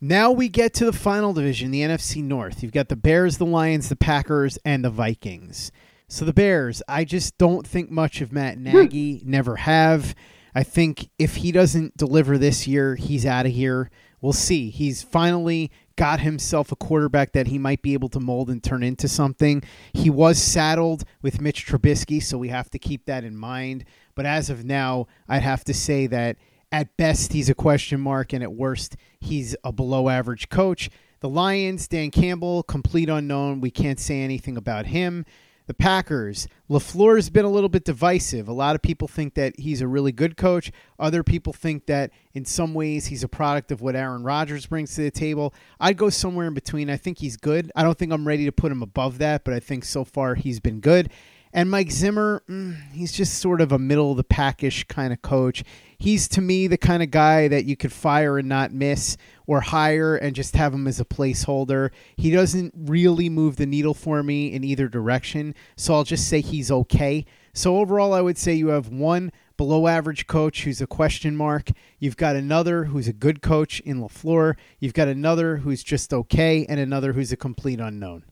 Now 0.00 0.30
we 0.30 0.48
get 0.48 0.74
to 0.74 0.84
the 0.84 0.92
final 0.92 1.32
division, 1.32 1.70
the 1.70 1.80
NFC 1.80 2.22
North. 2.22 2.62
You've 2.62 2.72
got 2.72 2.88
the 2.88 2.96
Bears, 2.96 3.38
the 3.38 3.46
Lions, 3.46 3.88
the 3.88 3.96
Packers, 3.96 4.58
and 4.64 4.84
the 4.84 4.90
Vikings. 4.90 5.72
So 6.08 6.24
the 6.24 6.32
Bears, 6.32 6.82
I 6.86 7.04
just 7.04 7.36
don't 7.36 7.66
think 7.66 7.90
much 7.90 8.20
of 8.20 8.32
Matt 8.32 8.56
hmm. 8.56 8.64
Nagy. 8.64 9.22
never 9.24 9.56
have. 9.56 10.14
I 10.54 10.62
think 10.62 11.10
if 11.18 11.36
he 11.36 11.52
doesn't 11.52 11.96
deliver 11.96 12.38
this 12.38 12.66
year, 12.66 12.94
he's 12.94 13.26
out 13.26 13.46
of 13.46 13.52
here. 13.52 13.90
We'll 14.20 14.32
see. 14.32 14.70
He's 14.70 15.02
finally 15.02 15.70
got 15.96 16.20
himself 16.20 16.72
a 16.72 16.76
quarterback 16.76 17.32
that 17.32 17.48
he 17.48 17.58
might 17.58 17.82
be 17.82 17.92
able 17.92 18.08
to 18.10 18.20
mold 18.20 18.50
and 18.50 18.62
turn 18.62 18.82
into 18.82 19.08
something. 19.08 19.62
He 19.92 20.08
was 20.08 20.38
saddled 20.38 21.04
with 21.22 21.40
Mitch 21.40 21.66
Trubisky, 21.66 22.22
so 22.22 22.38
we 22.38 22.48
have 22.48 22.70
to 22.70 22.78
keep 22.78 23.04
that 23.06 23.24
in 23.24 23.36
mind. 23.36 23.84
But 24.14 24.26
as 24.26 24.48
of 24.48 24.64
now, 24.64 25.06
I'd 25.28 25.42
have 25.42 25.64
to 25.64 25.74
say 25.74 26.06
that 26.06 26.36
at 26.72 26.96
best 26.96 27.32
he's 27.32 27.50
a 27.50 27.54
question 27.54 28.00
mark, 28.00 28.32
and 28.32 28.42
at 28.42 28.52
worst 28.52 28.96
he's 29.20 29.56
a 29.64 29.72
below 29.72 30.08
average 30.08 30.48
coach. 30.48 30.90
The 31.20 31.28
Lions, 31.28 31.88
Dan 31.88 32.10
Campbell, 32.10 32.62
complete 32.62 33.08
unknown. 33.08 33.60
We 33.60 33.70
can't 33.70 33.98
say 33.98 34.20
anything 34.20 34.56
about 34.56 34.86
him. 34.86 35.24
The 35.66 35.74
Packers, 35.74 36.46
LaFleur 36.70 37.16
has 37.16 37.28
been 37.28 37.44
a 37.44 37.50
little 37.50 37.68
bit 37.68 37.84
divisive. 37.84 38.46
A 38.46 38.52
lot 38.52 38.76
of 38.76 38.82
people 38.82 39.08
think 39.08 39.34
that 39.34 39.58
he's 39.58 39.80
a 39.80 39.88
really 39.88 40.12
good 40.12 40.36
coach. 40.36 40.70
Other 40.96 41.24
people 41.24 41.52
think 41.52 41.86
that 41.86 42.12
in 42.34 42.44
some 42.44 42.72
ways 42.72 43.06
he's 43.06 43.24
a 43.24 43.28
product 43.28 43.72
of 43.72 43.80
what 43.80 43.96
Aaron 43.96 44.22
Rodgers 44.22 44.66
brings 44.66 44.94
to 44.94 45.02
the 45.02 45.10
table. 45.10 45.52
I'd 45.80 45.96
go 45.96 46.08
somewhere 46.08 46.46
in 46.46 46.54
between. 46.54 46.88
I 46.88 46.96
think 46.96 47.18
he's 47.18 47.36
good. 47.36 47.72
I 47.74 47.82
don't 47.82 47.98
think 47.98 48.12
I'm 48.12 48.28
ready 48.28 48.44
to 48.44 48.52
put 48.52 48.70
him 48.70 48.80
above 48.80 49.18
that, 49.18 49.42
but 49.42 49.54
I 49.54 49.58
think 49.58 49.84
so 49.84 50.04
far 50.04 50.36
he's 50.36 50.60
been 50.60 50.78
good. 50.78 51.10
And 51.52 51.70
Mike 51.70 51.90
Zimmer, 51.90 52.42
mm, 52.48 52.76
he's 52.92 53.12
just 53.12 53.38
sort 53.38 53.60
of 53.60 53.72
a 53.72 53.78
middle 53.78 54.10
of 54.10 54.18
the 54.18 54.24
packish 54.24 54.84
kind 54.84 55.12
of 55.12 55.22
coach. 55.22 55.64
He's 55.98 56.28
to 56.28 56.40
me 56.40 56.66
the 56.66 56.76
kind 56.76 57.02
of 57.02 57.10
guy 57.10 57.48
that 57.48 57.64
you 57.64 57.76
could 57.76 57.92
fire 57.92 58.38
and 58.38 58.48
not 58.48 58.72
miss 58.72 59.16
or 59.46 59.60
hire 59.60 60.16
and 60.16 60.34
just 60.34 60.56
have 60.56 60.74
him 60.74 60.86
as 60.86 61.00
a 61.00 61.04
placeholder. 61.04 61.90
He 62.16 62.30
doesn't 62.30 62.74
really 62.76 63.28
move 63.28 63.56
the 63.56 63.66
needle 63.66 63.94
for 63.94 64.22
me 64.22 64.52
in 64.52 64.64
either 64.64 64.88
direction. 64.88 65.54
So 65.76 65.94
I'll 65.94 66.04
just 66.04 66.28
say 66.28 66.40
he's 66.40 66.70
okay. 66.70 67.24
So 67.52 67.78
overall, 67.78 68.12
I 68.12 68.20
would 68.20 68.38
say 68.38 68.54
you 68.54 68.68
have 68.68 68.88
one 68.88 69.32
below 69.56 69.86
average 69.86 70.26
coach 70.26 70.64
who's 70.64 70.80
a 70.80 70.86
question 70.86 71.36
mark. 71.36 71.70
You've 71.98 72.16
got 72.16 72.36
another 72.36 72.84
who's 72.84 73.08
a 73.08 73.12
good 73.12 73.40
coach 73.40 73.80
in 73.80 74.00
LaFleur. 74.00 74.56
You've 74.78 74.94
got 74.94 75.08
another 75.08 75.58
who's 75.58 75.82
just 75.82 76.12
okay, 76.12 76.66
and 76.68 76.78
another 76.78 77.12
who's 77.12 77.32
a 77.32 77.36
complete 77.36 77.80
unknown. 77.80 78.24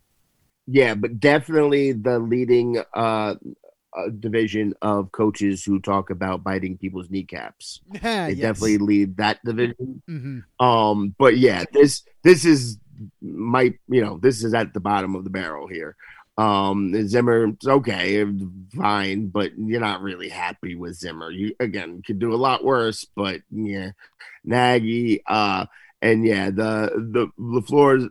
Yeah, 0.66 0.94
but 0.94 1.20
definitely 1.20 1.92
the 1.92 2.18
leading 2.18 2.82
uh, 2.94 3.34
uh, 3.96 4.08
division 4.18 4.74
of 4.82 5.12
coaches 5.12 5.64
who 5.64 5.80
talk 5.80 6.10
about 6.10 6.42
biting 6.42 6.76
people's 6.78 7.10
kneecaps. 7.10 7.80
they 7.92 8.00
yes. 8.00 8.38
definitely 8.38 8.78
lead 8.78 9.16
that 9.18 9.44
division. 9.44 10.02
Mm-hmm. 10.08 10.64
Um, 10.64 11.14
but 11.18 11.36
yeah, 11.36 11.64
this 11.72 12.02
this 12.22 12.44
is 12.44 12.78
might 13.20 13.78
you 13.88 14.00
know 14.00 14.18
this 14.18 14.44
is 14.44 14.54
at 14.54 14.74
the 14.74 14.80
bottom 14.80 15.14
of 15.14 15.24
the 15.24 15.30
barrel 15.30 15.66
here. 15.66 15.96
Um, 16.36 17.06
Zimmer, 17.06 17.52
okay, 17.64 18.24
fine, 18.76 19.28
but 19.28 19.52
you're 19.56 19.80
not 19.80 20.02
really 20.02 20.28
happy 20.28 20.74
with 20.74 20.96
Zimmer. 20.96 21.30
You 21.30 21.54
again 21.60 22.02
could 22.02 22.18
do 22.18 22.34
a 22.34 22.36
lot 22.36 22.64
worse, 22.64 23.06
but 23.14 23.40
yeah, 23.50 23.92
Nagy, 24.42 25.22
uh, 25.26 25.66
and 26.02 26.26
yeah, 26.26 26.50
the 26.50 26.90
the 27.12 27.28
LaFleur. 27.38 28.10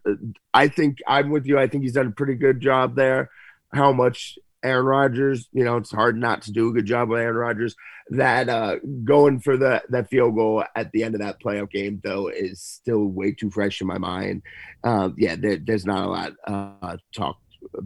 I 0.54 0.70
think 0.70 1.00
I'm 1.06 1.32
with 1.32 1.46
you. 1.46 1.60
I 1.60 1.68
think 1.68 1.84
he's 1.84 1.94
done 1.94 2.08
a 2.08 2.12
pretty 2.12 2.36
good 2.36 2.62
job 2.62 2.96
there. 2.96 3.30
How 3.74 3.92
much 3.92 4.38
Aaron 4.64 4.86
Rodgers, 4.86 5.50
you 5.52 5.64
know, 5.64 5.78
it's 5.78 5.92
hard 5.92 6.18
not 6.18 6.42
to 6.44 6.52
do 6.52 6.70
a 6.70 6.74
good 6.74 6.86
job 6.86 7.10
with 7.10 7.20
Aaron 7.20 7.36
Rodgers. 7.36 7.76
That 8.10 8.50
uh, 8.50 8.78
going 9.04 9.40
for 9.40 9.58
the 9.58 9.82
that 9.90 10.10
field 10.10 10.36
goal 10.36 10.64
at 10.76 10.92
the 10.92 11.04
end 11.04 11.16
of 11.16 11.22
that 11.22 11.42
playoff 11.42 11.72
game, 11.72 12.02
though, 12.04 12.28
is 12.30 12.62
still 12.62 13.06
way 13.06 13.34
too 13.34 13.52
fresh 13.52 13.82
in 13.82 13.88
my 13.88 13.98
mind. 13.98 14.42
Um, 14.84 15.16
yeah, 15.18 15.36
there, 15.36 15.58
there's 15.58 15.86
not 15.86 16.06
a 16.06 16.10
lot 16.10 16.34
uh, 16.46 16.98
talk 17.16 17.38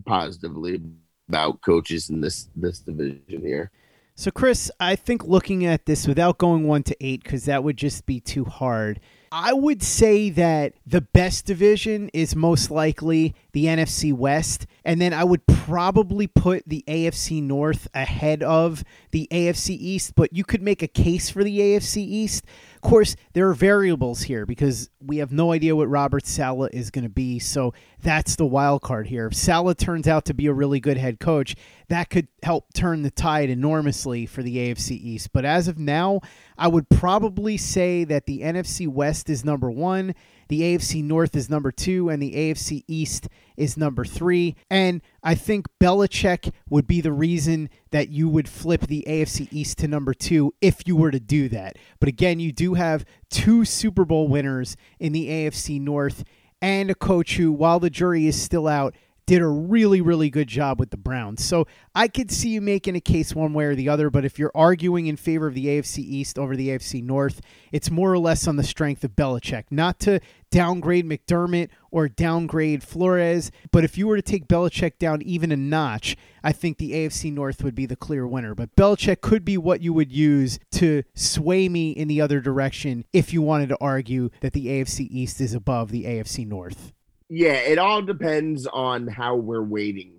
positively 0.06 0.82
about 1.30 1.62
coaches 1.62 2.10
in 2.10 2.22
this 2.22 2.50
this 2.56 2.80
division 2.80 3.42
here. 3.42 3.72
So, 4.16 4.32
Chris, 4.32 4.72
I 4.80 4.96
think 4.96 5.26
looking 5.26 5.66
at 5.66 5.86
this 5.86 6.08
without 6.08 6.40
going 6.40 6.68
one 6.68 6.82
to 6.84 6.98
eight, 7.00 7.24
because 7.24 7.46
that 7.46 7.64
would 7.64 7.78
just 7.78 8.08
be 8.08 8.20
too 8.20 8.46
hard. 8.46 9.00
I 9.32 9.54
would 9.54 9.84
say 9.84 10.32
that 10.32 10.74
the 10.88 11.02
best 11.02 11.46
division 11.46 12.10
is 12.14 12.36
most 12.36 12.72
likely 12.72 13.36
the 13.58 13.66
NFC 13.66 14.14
West, 14.14 14.68
and 14.86 15.02
then 15.02 15.16
I 15.16 15.24
would 15.24 15.48
probably 15.48 16.28
put 16.28 16.62
the 16.68 16.84
AFC 16.88 17.42
North 17.42 17.88
ahead 17.92 18.44
of 18.44 18.84
the 19.10 19.28
AFC 19.32 19.72
East, 19.72 20.14
but 20.14 20.32
you 20.32 20.44
could 20.44 20.62
make 20.62 20.84
a 20.84 20.88
case 20.88 21.32
for 21.32 21.44
the 21.44 21.60
AFC 21.60 21.98
East. 21.98 22.46
Of 22.76 22.82
course, 22.82 23.16
there 23.34 23.50
are 23.50 23.56
variables 23.56 24.22
here 24.22 24.46
because 24.46 24.92
we 25.02 25.18
have 25.18 25.32
no 25.32 25.54
idea 25.54 25.76
what 25.76 25.90
Robert 25.90 26.28
Saleh 26.28 26.70
is 26.72 26.92
going 26.92 27.06
to 27.06 27.10
be, 27.10 27.40
so 27.40 27.74
that's 28.04 28.36
the 28.36 28.46
wild 28.46 28.84
card 28.84 29.08
here. 29.08 29.26
If 29.26 29.34
Saleh 29.34 29.76
turns 29.76 30.08
out 30.08 30.26
to 30.26 30.36
be 30.36 30.46
a 30.46 30.54
really 30.54 30.80
good 30.80 30.98
head 30.98 31.20
coach, 31.20 31.56
that 31.88 32.12
could 32.12 32.28
help 32.44 32.72
turn 32.76 33.02
the 33.02 33.10
tide 33.10 33.50
enormously 33.50 34.28
for 34.28 34.44
the 34.44 34.58
AFC 34.58 34.92
East. 34.92 35.34
But 35.34 35.46
as 35.46 35.68
of 35.68 35.80
now, 35.80 36.22
I 36.60 36.68
would 36.68 36.90
probably 36.90 37.58
say 37.58 38.04
that 38.04 38.28
the 38.28 38.42
NFC 38.42 38.88
West 38.88 39.32
is 39.32 39.44
number 39.44 39.72
one 39.72 40.14
the 40.48 40.62
AFC 40.62 41.04
North 41.04 41.36
is 41.36 41.50
number 41.50 41.72
two, 41.72 42.10
and 42.10 42.22
the 42.22 42.34
AFC 42.34 42.84
East 42.88 43.28
is 43.56 43.78
number 43.78 44.06
three. 44.06 44.56
And 44.70 45.02
I 45.24 45.36
think 45.36 45.68
Belichick 45.80 46.54
would 46.70 46.88
be 46.88 47.02
the 47.02 47.12
reason 47.12 47.70
that 47.92 48.10
you 48.10 48.30
would 48.30 48.48
flip 48.48 48.82
the 48.88 49.04
AFC 49.08 49.48
East 49.52 49.80
to 49.80 49.88
number 49.88 50.14
two 50.14 50.54
if 50.62 50.88
you 50.88 50.96
were 50.96 51.12
to 51.12 51.20
do 51.20 51.50
that. 51.50 51.78
But 52.00 52.10
again, 52.10 52.40
you 52.40 52.52
do 52.52 52.76
have 52.76 53.06
two 53.30 53.66
Super 53.66 54.06
Bowl 54.06 54.28
winners 54.28 54.78
in 55.00 55.12
the 55.14 55.28
AFC 55.28 55.82
North 55.82 56.24
and 56.62 56.90
a 56.90 56.96
coach 56.96 57.38
who, 57.38 57.52
while 57.52 57.80
the 57.80 57.90
jury 57.90 58.28
is 58.28 58.42
still 58.42 58.68
out, 58.68 58.96
did 59.28 59.42
a 59.42 59.48
really, 59.48 60.00
really 60.00 60.30
good 60.30 60.48
job 60.48 60.80
with 60.80 60.90
the 60.90 60.98
Browns. 60.98 61.44
So 61.44 61.68
I 61.94 62.08
could 62.08 62.32
see 62.32 62.50
you 62.50 62.62
making 62.62 62.96
a 62.96 63.02
case 63.02 63.36
one 63.36 63.54
way 63.54 63.66
or 63.66 63.76
the 63.76 63.90
other, 63.90 64.10
but 64.10 64.24
if 64.24 64.40
you're 64.40 64.54
arguing 64.56 65.08
in 65.08 65.18
favor 65.18 65.48
of 65.48 65.54
the 65.54 65.66
AFC 65.66 66.00
East 66.00 66.40
over 66.40 66.56
the 66.56 66.70
AFC 66.70 67.04
North, 67.04 67.42
it's 67.74 67.92
more 67.92 68.12
or 68.12 68.18
less 68.18 68.48
on 68.48 68.56
the 68.56 68.64
strength 68.64 69.04
of 69.04 69.18
Belichick. 69.18 69.66
Not 69.70 70.00
to 70.00 70.22
downgrade 70.50 71.06
McDermott 71.06 71.70
or 71.92 72.08
downgrade 72.08 72.84
Flores, 72.84 73.52
but 73.72 73.84
if 73.84 73.98
you 73.98 74.08
were 74.08 74.16
to 74.16 74.22
take 74.22 74.48
Belichick 74.48 74.98
down 74.98 75.22
even 75.22 75.52
a 75.52 75.58
notch, 75.58 76.16
I 76.42 76.54
think 76.54 76.78
the 76.78 76.94
AFC 76.94 77.34
North 77.34 77.66
would 77.66 77.76
be 77.76 77.86
the 77.86 77.98
clear 77.98 78.26
winner. 78.26 78.56
But 78.56 78.78
Belichick 78.78 79.20
could 79.20 79.44
be 79.44 79.58
what 79.58 79.82
you 79.82 79.92
would 79.92 80.12
use 80.12 80.58
to 80.72 81.04
sway 81.16 81.68
me 81.68 81.92
in 81.92 82.08
the 82.08 82.22
other 82.22 82.40
direction 82.40 83.04
if 83.12 83.34
you 83.34 83.42
wanted 83.42 83.68
to 83.70 83.78
argue 83.82 84.30
that 84.40 84.54
the 84.54 84.68
AFC 84.68 85.08
East 85.12 85.42
is 85.42 85.54
above 85.54 85.92
the 85.92 86.06
AFC 86.06 86.48
North 86.48 86.94
yeah, 87.30 87.56
it 87.56 87.78
all 87.78 88.02
depends 88.02 88.66
on 88.68 89.08
how 89.08 89.36
we're 89.36 89.64
weighting 89.64 90.14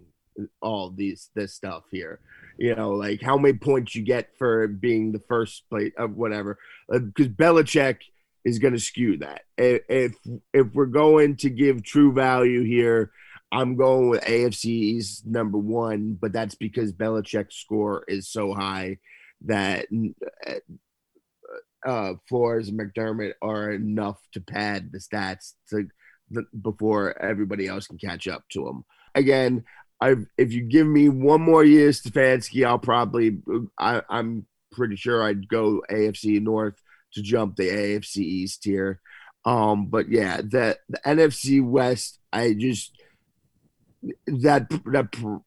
all 0.61 0.90
these 0.90 1.31
this 1.35 1.55
stuff 1.55 1.85
here. 1.90 2.21
You 2.59 2.75
know, 2.75 2.90
like 2.90 3.23
how 3.23 3.38
many 3.38 3.57
points 3.57 3.94
you 3.94 4.03
get 4.03 4.31
for 4.38 4.66
being 4.66 5.12
the 5.12 5.23
first 5.29 5.68
plate 5.68 5.94
of 5.97 6.16
whatever. 6.16 6.59
Because 6.88 7.27
uh, 7.27 7.31
Belichick 7.31 7.99
is 8.44 8.59
going 8.59 8.75
to 8.75 8.81
skew 8.81 9.18
that. 9.18 9.42
If 9.57 10.16
if 10.53 10.66
we're 10.75 10.87
going 10.87 11.37
to 11.37 11.51
give 11.51 11.83
true 11.83 12.12
value 12.12 12.64
here, 12.64 13.12
I'm 13.53 13.77
going 13.77 14.11
with 14.11 14.23
AFC's 14.25 15.23
number 15.25 15.59
one, 15.59 16.18
but 16.21 16.33
that's 16.33 16.55
because 16.55 16.92
Belichick's 16.92 17.57
score 17.57 18.05
is 18.09 18.29
so 18.29 18.55
high 18.55 18.99
that 19.47 19.87
uh, 20.47 20.55
uh 21.88 22.14
Flores 22.29 22.68
and 22.68 22.79
McDermott 22.79 23.35
are 23.40 23.71
enough 23.71 24.18
to 24.33 24.40
pad 24.40 24.90
the 24.92 24.99
stats 24.99 25.55
to 25.71 25.87
before 26.61 27.21
everybody 27.21 27.67
else 27.67 27.87
can 27.87 27.99
catch 27.99 28.29
up 28.29 28.45
to 28.51 28.67
him. 28.67 28.85
Again, 29.14 29.64
I 30.01 30.17
if 30.37 30.53
you 30.53 30.62
give 30.62 30.87
me 30.87 31.09
one 31.09 31.41
more 31.41 31.64
year, 31.64 31.91
Stefanski, 31.91 32.67
I'll 32.67 32.79
probably 32.79 33.38
I, 33.79 34.03
I'm 34.09 34.47
pretty 34.73 34.97
sure 34.97 35.23
I'd 35.23 35.49
go 35.49 35.83
AFC 35.91 36.41
North 36.41 36.81
to 37.14 37.23
jump 37.23 37.57
the 37.57 37.69
AFC 37.69 38.19
East 38.19 38.64
here. 38.64 39.01
Um, 39.45 39.87
but 39.87 40.09
yeah, 40.09 40.38
the 40.38 40.79
the 40.88 41.01
NFC 41.05 41.64
West, 41.64 42.19
I 42.33 42.55
just 42.55 42.93
that 44.27 44.69
that 44.87 45.43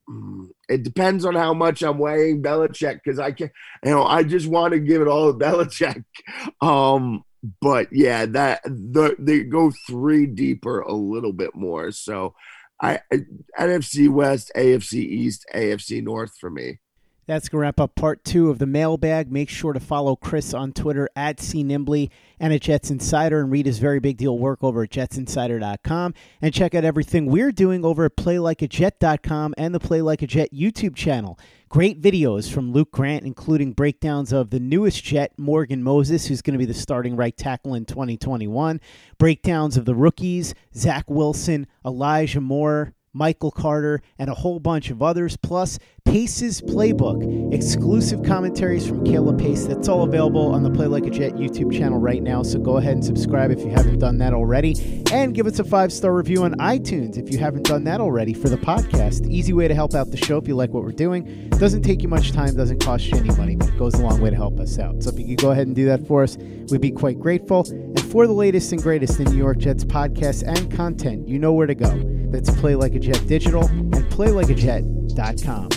it 0.67 0.83
depends 0.83 1.23
on 1.23 1.35
how 1.35 1.53
much 1.53 1.81
I'm 1.81 1.97
weighing 1.97 2.41
Belichick 2.41 2.99
because 3.03 3.19
I 3.19 3.31
can't, 3.31 3.51
you 3.83 3.91
know 3.91 4.03
I 4.03 4.23
just 4.23 4.47
want 4.47 4.73
to 4.73 4.79
give 4.79 5.01
it 5.01 5.07
all 5.07 5.31
to 5.31 5.37
Belichick. 5.37 6.03
Um, 6.61 7.23
but 7.61 7.87
yeah, 7.91 8.25
that 8.27 8.63
the, 8.63 9.15
they 9.17 9.43
go 9.43 9.71
three 9.87 10.25
deeper 10.25 10.81
a 10.81 10.93
little 10.93 11.33
bit 11.33 11.55
more. 11.55 11.91
So 11.91 12.35
I, 12.81 12.99
I 13.11 13.25
NFC 13.59 14.09
West, 14.09 14.51
AFC 14.55 14.93
East, 14.93 15.45
AFC 15.53 16.03
North 16.03 16.37
for 16.39 16.49
me. 16.49 16.79
That's 17.27 17.47
going 17.47 17.59
to 17.59 17.61
wrap 17.61 17.79
up 17.79 17.95
part 17.95 18.23
two 18.25 18.49
of 18.49 18.57
the 18.57 18.65
mailbag. 18.65 19.31
Make 19.31 19.47
sure 19.47 19.73
to 19.73 19.79
follow 19.79 20.15
Chris 20.15 20.53
on 20.53 20.73
Twitter 20.73 21.07
at 21.15 21.37
CNimbly 21.37 22.09
and 22.39 22.51
at 22.51 22.61
Jets 22.61 22.89
Insider 22.89 23.39
and 23.39 23.51
read 23.51 23.67
his 23.67 23.77
very 23.77 23.99
big 23.99 24.17
deal 24.17 24.37
work 24.37 24.63
over 24.63 24.83
at 24.83 24.89
jetsinsider.com. 24.89 26.13
And 26.41 26.53
check 26.53 26.75
out 26.75 26.83
everything 26.83 27.27
we're 27.27 27.51
doing 27.51 27.85
over 27.85 28.05
at 28.05 28.17
playlikeajet.com 28.17 29.53
and 29.57 29.73
the 29.73 29.79
Play 29.79 30.01
Like 30.01 30.23
a 30.23 30.27
Jet 30.27 30.49
YouTube 30.51 30.95
channel. 30.95 31.39
Great 31.71 32.01
videos 32.01 32.51
from 32.51 32.73
Luke 32.73 32.91
Grant, 32.91 33.23
including 33.23 33.71
breakdowns 33.71 34.33
of 34.33 34.49
the 34.49 34.59
newest 34.59 35.05
Jet, 35.05 35.31
Morgan 35.37 35.81
Moses, 35.81 36.25
who's 36.25 36.41
going 36.41 36.51
to 36.51 36.57
be 36.57 36.65
the 36.65 36.73
starting 36.73 37.15
right 37.15 37.37
tackle 37.37 37.75
in 37.75 37.85
2021, 37.85 38.81
breakdowns 39.17 39.77
of 39.77 39.85
the 39.85 39.95
rookies, 39.95 40.53
Zach 40.75 41.09
Wilson, 41.09 41.65
Elijah 41.85 42.41
Moore, 42.41 42.93
Michael 43.13 43.51
Carter, 43.51 44.01
and 44.17 44.29
a 44.29 44.33
whole 44.33 44.59
bunch 44.59 44.89
of 44.89 45.01
others, 45.01 45.37
plus 45.37 45.79
Pace's 46.05 46.61
Playbook, 46.61 47.53
exclusive 47.53 48.23
commentaries 48.23 48.87
from 48.87 49.03
Caleb 49.03 49.39
Pace. 49.39 49.65
That's 49.65 49.87
all 49.87 50.03
available 50.03 50.53
on 50.53 50.63
the 50.63 50.71
Play 50.71 50.87
Like 50.87 51.05
a 51.05 51.09
Jet 51.09 51.33
YouTube 51.33 51.77
channel 51.77 51.99
right 51.99 52.23
now. 52.23 52.43
So 52.43 52.59
go 52.59 52.77
ahead 52.77 52.93
and 52.93 53.05
subscribe 53.05 53.51
if 53.51 53.59
you 53.59 53.69
haven't 53.69 53.99
done 53.99 54.17
that 54.19 54.33
already. 54.33 54.75
And 55.11 55.33
give 55.33 55.45
us 55.45 55.59
a 55.59 55.63
five 55.63 55.91
star 55.93 56.13
review 56.13 56.43
on 56.43 56.53
iTunes 56.55 57.17
if 57.17 57.31
you 57.31 57.37
haven't 57.37 57.63
done 57.63 57.83
that 57.83 58.01
already 58.01 58.33
for 58.33 58.49
the 58.49 58.57
podcast. 58.57 59.29
Easy 59.29 59.53
way 59.53 59.67
to 59.67 59.75
help 59.75 59.93
out 59.93 60.09
the 60.11 60.17
show 60.17 60.37
if 60.37 60.47
you 60.47 60.55
like 60.55 60.71
what 60.71 60.83
we're 60.83 60.91
doing. 60.91 61.49
Doesn't 61.49 61.83
take 61.83 62.01
you 62.01 62.07
much 62.07 62.31
time, 62.31 62.55
doesn't 62.55 62.79
cost 62.79 63.05
you 63.07 63.17
any 63.17 63.29
money, 63.35 63.55
but 63.55 63.69
it 63.69 63.77
goes 63.77 63.93
a 63.93 64.01
long 64.01 64.21
way 64.21 64.29
to 64.29 64.35
help 64.35 64.59
us 64.59 64.79
out. 64.79 65.03
So 65.03 65.11
if 65.11 65.19
you 65.19 65.27
could 65.27 65.41
go 65.41 65.51
ahead 65.51 65.67
and 65.67 65.75
do 65.75 65.85
that 65.85 66.07
for 66.07 66.23
us, 66.23 66.37
we'd 66.69 66.81
be 66.81 66.91
quite 66.91 67.19
grateful. 67.19 67.65
And 67.69 68.01
for 68.11 68.25
the 68.25 68.33
latest 68.33 68.71
and 68.71 68.81
greatest 68.81 69.19
in 69.19 69.25
New 69.25 69.37
York 69.37 69.59
Jets 69.59 69.83
podcasts 69.83 70.43
and 70.45 70.71
content, 70.71 71.27
you 71.27 71.37
know 71.37 71.53
where 71.53 71.67
to 71.67 71.75
go. 71.75 72.20
That's 72.31 72.49
Play 72.59 72.75
Like 72.75 72.95
a 72.95 72.99
Jet 72.99 73.27
Digital 73.27 73.65
and 73.65 74.03
PlayLikeAJet.com. 74.11 75.69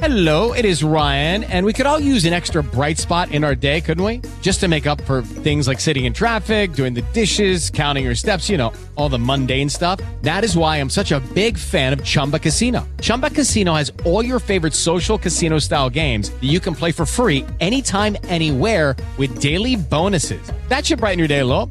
Hello, 0.00 0.54
it 0.54 0.64
is 0.64 0.82
Ryan, 0.82 1.44
and 1.44 1.66
we 1.66 1.74
could 1.74 1.84
all 1.84 2.00
use 2.00 2.24
an 2.24 2.32
extra 2.32 2.62
bright 2.62 2.96
spot 2.96 3.32
in 3.32 3.44
our 3.44 3.54
day, 3.54 3.82
couldn't 3.82 4.02
we? 4.02 4.22
Just 4.40 4.58
to 4.60 4.66
make 4.66 4.86
up 4.86 4.98
for 5.02 5.20
things 5.20 5.68
like 5.68 5.78
sitting 5.78 6.06
in 6.06 6.14
traffic, 6.14 6.72
doing 6.72 6.94
the 6.94 7.02
dishes, 7.12 7.68
counting 7.68 8.06
your 8.06 8.14
steps, 8.14 8.48
you 8.48 8.56
know, 8.56 8.72
all 8.96 9.10
the 9.10 9.18
mundane 9.18 9.68
stuff. 9.68 10.00
That 10.22 10.42
is 10.42 10.56
why 10.56 10.78
I'm 10.78 10.88
such 10.88 11.12
a 11.12 11.20
big 11.34 11.58
fan 11.58 11.92
of 11.92 12.02
Chumba 12.02 12.38
Casino. 12.38 12.88
Chumba 13.02 13.28
Casino 13.28 13.74
has 13.74 13.92
all 14.06 14.24
your 14.24 14.38
favorite 14.38 14.72
social 14.72 15.18
casino 15.18 15.58
style 15.58 15.90
games 15.90 16.30
that 16.30 16.48
you 16.48 16.60
can 16.60 16.74
play 16.74 16.92
for 16.92 17.04
free 17.04 17.44
anytime, 17.60 18.16
anywhere 18.24 18.96
with 19.18 19.38
daily 19.38 19.76
bonuses. 19.76 20.50
That 20.68 20.86
should 20.86 20.98
brighten 21.00 21.18
your 21.18 21.28
day 21.28 21.40
a 21.40 21.46
little. 21.46 21.70